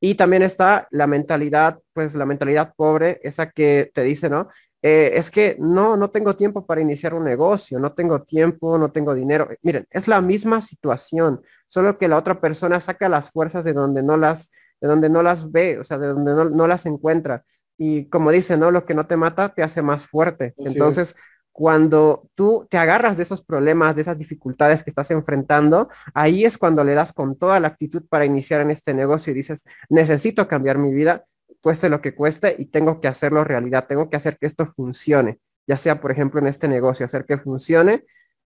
Y 0.00 0.14
también 0.14 0.42
está 0.42 0.86
la 0.92 1.08
mentalidad, 1.08 1.80
pues 1.92 2.14
la 2.14 2.24
mentalidad 2.24 2.74
pobre, 2.76 3.20
esa 3.24 3.50
que 3.50 3.90
te 3.92 4.02
dice, 4.04 4.30
¿no? 4.30 4.48
Eh, 4.80 5.12
es 5.14 5.30
que 5.30 5.56
no, 5.60 5.96
no 5.96 6.10
tengo 6.10 6.36
tiempo 6.36 6.66
para 6.66 6.80
iniciar 6.80 7.14
un 7.14 7.24
negocio, 7.24 7.78
no 7.80 7.92
tengo 7.92 8.22
tiempo, 8.22 8.78
no 8.78 8.92
tengo 8.92 9.14
dinero. 9.14 9.48
Miren, 9.62 9.86
es 9.90 10.06
la 10.08 10.20
misma 10.20 10.62
situación, 10.62 11.42
solo 11.68 11.98
que 11.98 12.08
la 12.08 12.16
otra 12.16 12.40
persona 12.40 12.80
saca 12.80 13.08
las 13.08 13.30
fuerzas 13.30 13.64
de 13.64 13.72
donde 13.72 14.02
no 14.04 14.16
las, 14.16 14.50
de 14.80 14.88
donde 14.88 15.08
no 15.08 15.22
las 15.22 15.50
ve, 15.50 15.78
o 15.80 15.84
sea, 15.84 15.98
de 15.98 16.08
donde 16.08 16.56
no 16.56 16.66
las 16.66 16.86
encuentra 16.86 17.44
y 17.84 18.04
como 18.04 18.30
dice, 18.30 18.56
¿no? 18.56 18.70
Lo 18.70 18.84
que 18.84 18.94
no 18.94 19.08
te 19.08 19.16
mata 19.16 19.48
te 19.48 19.64
hace 19.64 19.82
más 19.82 20.06
fuerte. 20.06 20.54
Entonces, 20.58 21.16
cuando 21.50 22.30
tú 22.36 22.68
te 22.70 22.78
agarras 22.78 23.16
de 23.16 23.24
esos 23.24 23.42
problemas, 23.42 23.96
de 23.96 24.02
esas 24.02 24.16
dificultades 24.16 24.84
que 24.84 24.90
estás 24.90 25.10
enfrentando, 25.10 25.88
ahí 26.14 26.44
es 26.44 26.58
cuando 26.58 26.84
le 26.84 26.94
das 26.94 27.12
con 27.12 27.36
toda 27.36 27.58
la 27.58 27.66
actitud 27.66 28.04
para 28.08 28.24
iniciar 28.24 28.60
en 28.60 28.70
este 28.70 28.94
negocio 28.94 29.32
y 29.32 29.34
dices, 29.34 29.64
necesito 29.88 30.46
cambiar 30.46 30.78
mi 30.78 30.94
vida, 30.94 31.24
cueste 31.60 31.88
lo 31.88 32.00
que 32.00 32.14
cueste 32.14 32.54
y 32.56 32.66
tengo 32.66 33.00
que 33.00 33.08
hacerlo 33.08 33.42
realidad, 33.42 33.86
tengo 33.88 34.08
que 34.08 34.16
hacer 34.16 34.38
que 34.38 34.46
esto 34.46 34.64
funcione, 34.66 35.40
ya 35.66 35.76
sea, 35.76 36.00
por 36.00 36.12
ejemplo, 36.12 36.38
en 36.38 36.46
este 36.46 36.68
negocio, 36.68 37.04
hacer 37.04 37.24
que 37.26 37.38
funcione 37.38 38.04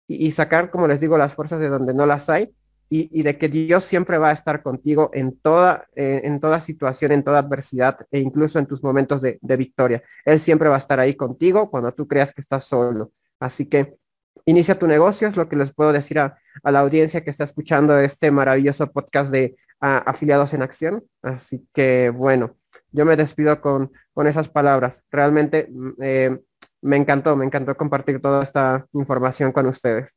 y, 0.08 0.30
sacar, 0.30 0.70
como 0.70 0.88
les 0.88 0.98
digo, 0.98 1.18
las 1.18 1.34
fuerzas 1.34 1.60
de 1.60 1.68
donde 1.68 1.92
no 1.92 2.06
las 2.06 2.30
hay 2.30 2.54
y, 2.88 3.22
de 3.22 3.36
que 3.36 3.48
Dios 3.48 3.84
siempre 3.84 4.18
va 4.18 4.30
a 4.30 4.32
estar 4.32 4.62
contigo 4.62 5.10
en 5.12 5.36
toda, 5.38 5.86
eh, 5.96 6.20
en 6.24 6.40
toda 6.40 6.60
situación, 6.60 7.12
en 7.12 7.24
toda 7.24 7.40
adversidad 7.40 7.98
e 8.10 8.20
incluso 8.20 8.58
en 8.58 8.66
tus 8.66 8.82
momentos 8.82 9.22
de, 9.22 9.38
victoria. 9.56 10.02
Él 10.24 10.38
siempre 10.40 10.68
va 10.68 10.76
a 10.76 10.78
estar 10.78 11.00
ahí 11.00 11.14
contigo 11.14 11.70
cuando 11.70 11.92
tú 11.92 12.06
creas 12.06 12.32
que 12.32 12.40
estás 12.40 12.64
solo. 12.64 13.12
Así 13.40 13.66
que 13.66 13.96
inicia 14.44 14.78
tu 14.78 14.86
negocio, 14.86 15.26
es 15.28 15.36
lo 15.36 15.48
que 15.48 15.56
les 15.56 15.72
puedo 15.74 15.92
decir 15.92 16.18
a, 16.20 16.38
la 16.62 16.80
audiencia 16.80 17.24
que 17.24 17.30
está 17.30 17.44
escuchando 17.44 17.98
este 17.98 18.30
maravilloso 18.30 18.90
podcast 18.92 19.30
de 19.30 19.56
afiliados 19.80 20.54
en 20.54 20.62
acción. 20.62 21.04
Así 21.22 21.66
que 21.74 22.10
bueno, 22.10 22.56
yo 22.92 23.04
me 23.04 23.16
despido 23.16 23.60
con, 23.60 23.92
con 24.14 24.26
esas 24.26 24.48
palabras. 24.48 25.04
Realmente 25.10 25.68
mm, 25.70 25.90
eh, 26.00 26.40
me 26.82 26.96
encantó, 26.96 27.36
me 27.36 27.44
encantó 27.44 27.76
compartir 27.76 28.20
toda 28.20 28.42
esta 28.44 28.86
información 28.92 29.52
con 29.52 29.66
ustedes. 29.66 30.16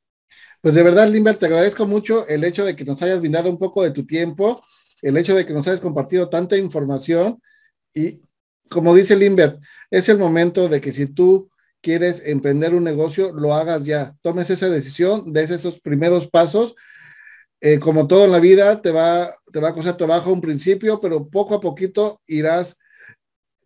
Pues 0.62 0.76
de 0.76 0.84
verdad, 0.84 1.08
Limber, 1.08 1.38
te 1.38 1.46
agradezco 1.46 1.88
mucho 1.88 2.28
el 2.28 2.44
hecho 2.44 2.66
de 2.66 2.76
que 2.76 2.86
nos 2.86 3.02
hayas 3.02 3.20
brindado 3.20 3.50
un 3.50 3.58
poco 3.58 3.84
de 3.84 3.92
tu 3.92 4.06
tiempo, 4.06 4.62
el 5.02 5.18
hecho 5.18 5.36
de 5.36 5.46
que 5.46 5.54
nos 5.54 5.68
hayas 5.68 5.80
compartido 5.80 6.30
tanta 6.30 6.58
información 6.58 7.42
y 7.94 8.22
como 8.70 8.94
dice 8.94 9.16
Limber, 9.16 9.60
es 9.90 10.10
el 10.10 10.18
momento 10.18 10.70
de 10.70 10.80
que 10.80 10.94
si 10.94 11.08
tú 11.08 11.50
quieres 11.82 12.22
emprender 12.26 12.76
un 12.76 12.84
negocio, 12.84 13.32
lo 13.34 13.54
hagas 13.54 13.86
ya. 13.86 14.16
Tomes 14.22 14.50
esa 14.50 14.70
decisión, 14.70 15.34
des 15.34 15.50
esos 15.50 15.80
primeros 15.80 16.28
pasos. 16.30 16.76
Eh, 17.62 17.80
como 17.80 18.08
todo 18.08 18.26
en 18.26 18.32
la 18.32 18.40
vida, 18.40 18.82
te 18.82 18.92
va, 18.92 19.36
te 19.52 19.60
va 19.60 19.70
a 19.70 19.74
costar 19.74 19.98
trabajo 19.98 20.32
un 20.32 20.42
principio, 20.42 21.02
pero 21.02 21.28
poco 21.30 21.56
a 21.56 21.62
poquito 21.62 22.22
irás 22.28 22.78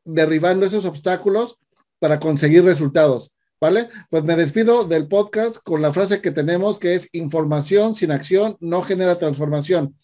derribando 0.06 0.66
esos 0.66 0.86
obstáculos 0.86 1.58
para 2.00 2.20
conseguir 2.20 2.64
resultados. 2.64 3.33
¿Vale? 3.64 3.88
Pues 4.10 4.26
me 4.26 4.36
despido 4.36 4.84
del 4.84 5.08
podcast 5.08 5.56
con 5.64 5.82
la 5.82 5.94
frase 5.94 6.20
que 6.20 6.32
tenemos 6.32 6.78
que 6.78 6.96
es 6.96 7.08
información 7.14 7.96
sin 7.96 8.12
acción 8.12 8.58
no 8.60 8.82
genera 8.82 9.16
transformación. 9.16 9.96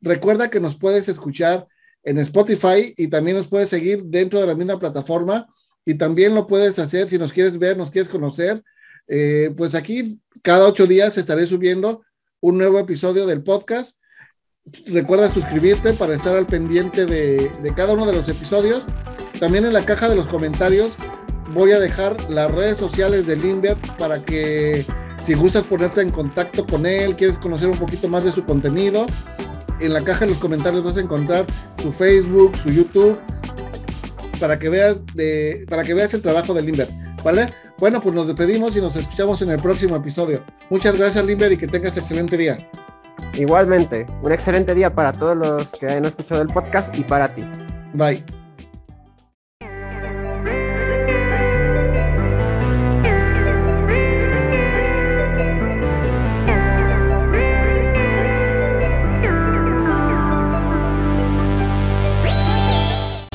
Recuerda 0.00 0.50
que 0.50 0.58
nos 0.58 0.76
puedes 0.76 1.08
escuchar 1.08 1.68
en 2.02 2.18
Spotify 2.18 2.92
y 2.96 3.06
también 3.06 3.36
nos 3.36 3.46
puedes 3.46 3.70
seguir 3.70 4.02
dentro 4.02 4.40
de 4.40 4.48
la 4.48 4.56
misma 4.56 4.80
plataforma 4.80 5.46
y 5.84 5.94
también 5.94 6.34
lo 6.34 6.48
puedes 6.48 6.76
hacer 6.80 7.08
si 7.08 7.16
nos 7.16 7.32
quieres 7.32 7.56
ver, 7.56 7.76
nos 7.76 7.92
quieres 7.92 8.10
conocer. 8.10 8.64
Eh, 9.06 9.54
pues 9.56 9.76
aquí 9.76 10.20
cada 10.42 10.66
ocho 10.66 10.88
días 10.88 11.16
estaré 11.16 11.46
subiendo 11.46 12.02
un 12.40 12.58
nuevo 12.58 12.80
episodio 12.80 13.26
del 13.26 13.44
podcast. 13.44 13.96
Recuerda 14.86 15.32
suscribirte 15.32 15.92
para 15.92 16.16
estar 16.16 16.34
al 16.34 16.48
pendiente 16.48 17.06
de, 17.06 17.48
de 17.48 17.74
cada 17.76 17.92
uno 17.92 18.06
de 18.06 18.14
los 18.14 18.28
episodios. 18.28 18.82
También 19.38 19.66
en 19.66 19.72
la 19.72 19.86
caja 19.86 20.08
de 20.08 20.16
los 20.16 20.26
comentarios 20.26 20.96
voy 21.54 21.72
a 21.72 21.80
dejar 21.80 22.16
las 22.30 22.50
redes 22.50 22.78
sociales 22.78 23.26
de 23.26 23.36
Limber 23.36 23.76
para 23.98 24.18
que 24.18 24.84
si 25.24 25.34
gustas 25.34 25.64
ponerte 25.64 26.02
en 26.02 26.10
contacto 26.10 26.66
con 26.66 26.84
él, 26.84 27.16
quieres 27.16 27.38
conocer 27.38 27.68
un 27.68 27.78
poquito 27.78 28.08
más 28.08 28.24
de 28.24 28.32
su 28.32 28.44
contenido, 28.44 29.06
en 29.80 29.92
la 29.92 30.02
caja 30.02 30.20
de 30.20 30.32
los 30.32 30.38
comentarios 30.38 30.84
vas 30.84 30.96
a 30.96 31.00
encontrar 31.00 31.46
su 31.80 31.92
Facebook, 31.92 32.56
su 32.58 32.70
YouTube, 32.70 33.18
para 34.38 34.58
que 34.58 34.68
veas 34.68 35.00
de, 35.14 35.64
para 35.68 35.84
que 35.84 35.94
veas 35.94 36.12
el 36.14 36.22
trabajo 36.22 36.52
de 36.52 36.62
Limber, 36.62 36.88
¿vale? 37.22 37.46
Bueno, 37.78 38.00
pues 38.00 38.14
nos 38.14 38.26
despedimos 38.26 38.76
y 38.76 38.80
nos 38.80 38.96
escuchamos 38.96 39.40
en 39.42 39.50
el 39.50 39.60
próximo 39.60 39.96
episodio. 39.96 40.44
Muchas 40.70 40.96
gracias, 40.96 41.24
Limber, 41.24 41.52
y 41.52 41.56
que 41.56 41.66
tengas 41.66 41.96
excelente 41.96 42.36
día. 42.36 42.56
Igualmente, 43.34 44.06
un 44.22 44.32
excelente 44.32 44.74
día 44.74 44.94
para 44.94 45.12
todos 45.12 45.36
los 45.36 45.72
que 45.72 45.86
hayan 45.86 46.04
escuchado 46.04 46.42
el 46.42 46.48
podcast 46.48 46.96
y 46.96 47.02
para 47.02 47.34
ti. 47.34 47.44
Bye. 47.94 48.43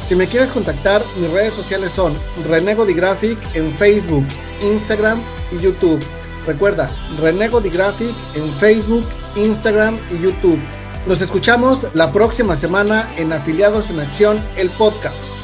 Si 0.10 0.16
me 0.16 0.26
quieres 0.26 0.50
contactar, 0.50 1.06
mis 1.18 1.32
redes 1.32 1.54
sociales 1.54 1.94
son 1.94 2.16
Renego 2.44 2.84
Graphic 2.84 3.38
en 3.54 3.72
Facebook, 3.78 4.26
Instagram 4.60 5.22
y 5.52 5.60
YouTube. 5.60 6.04
Recuerda, 6.48 6.90
Renego 7.20 7.62
Graphic 7.62 8.16
en 8.34 8.52
Facebook, 8.56 9.06
Instagram 9.36 10.00
y 10.10 10.24
YouTube. 10.24 10.58
Nos 11.06 11.22
escuchamos 11.22 11.86
la 11.94 12.12
próxima 12.12 12.56
semana 12.58 13.08
en 13.18 13.32
Afiliados 13.32 13.92
en 13.92 14.00
Acción, 14.00 14.42
el 14.58 14.72
podcast. 14.72 15.39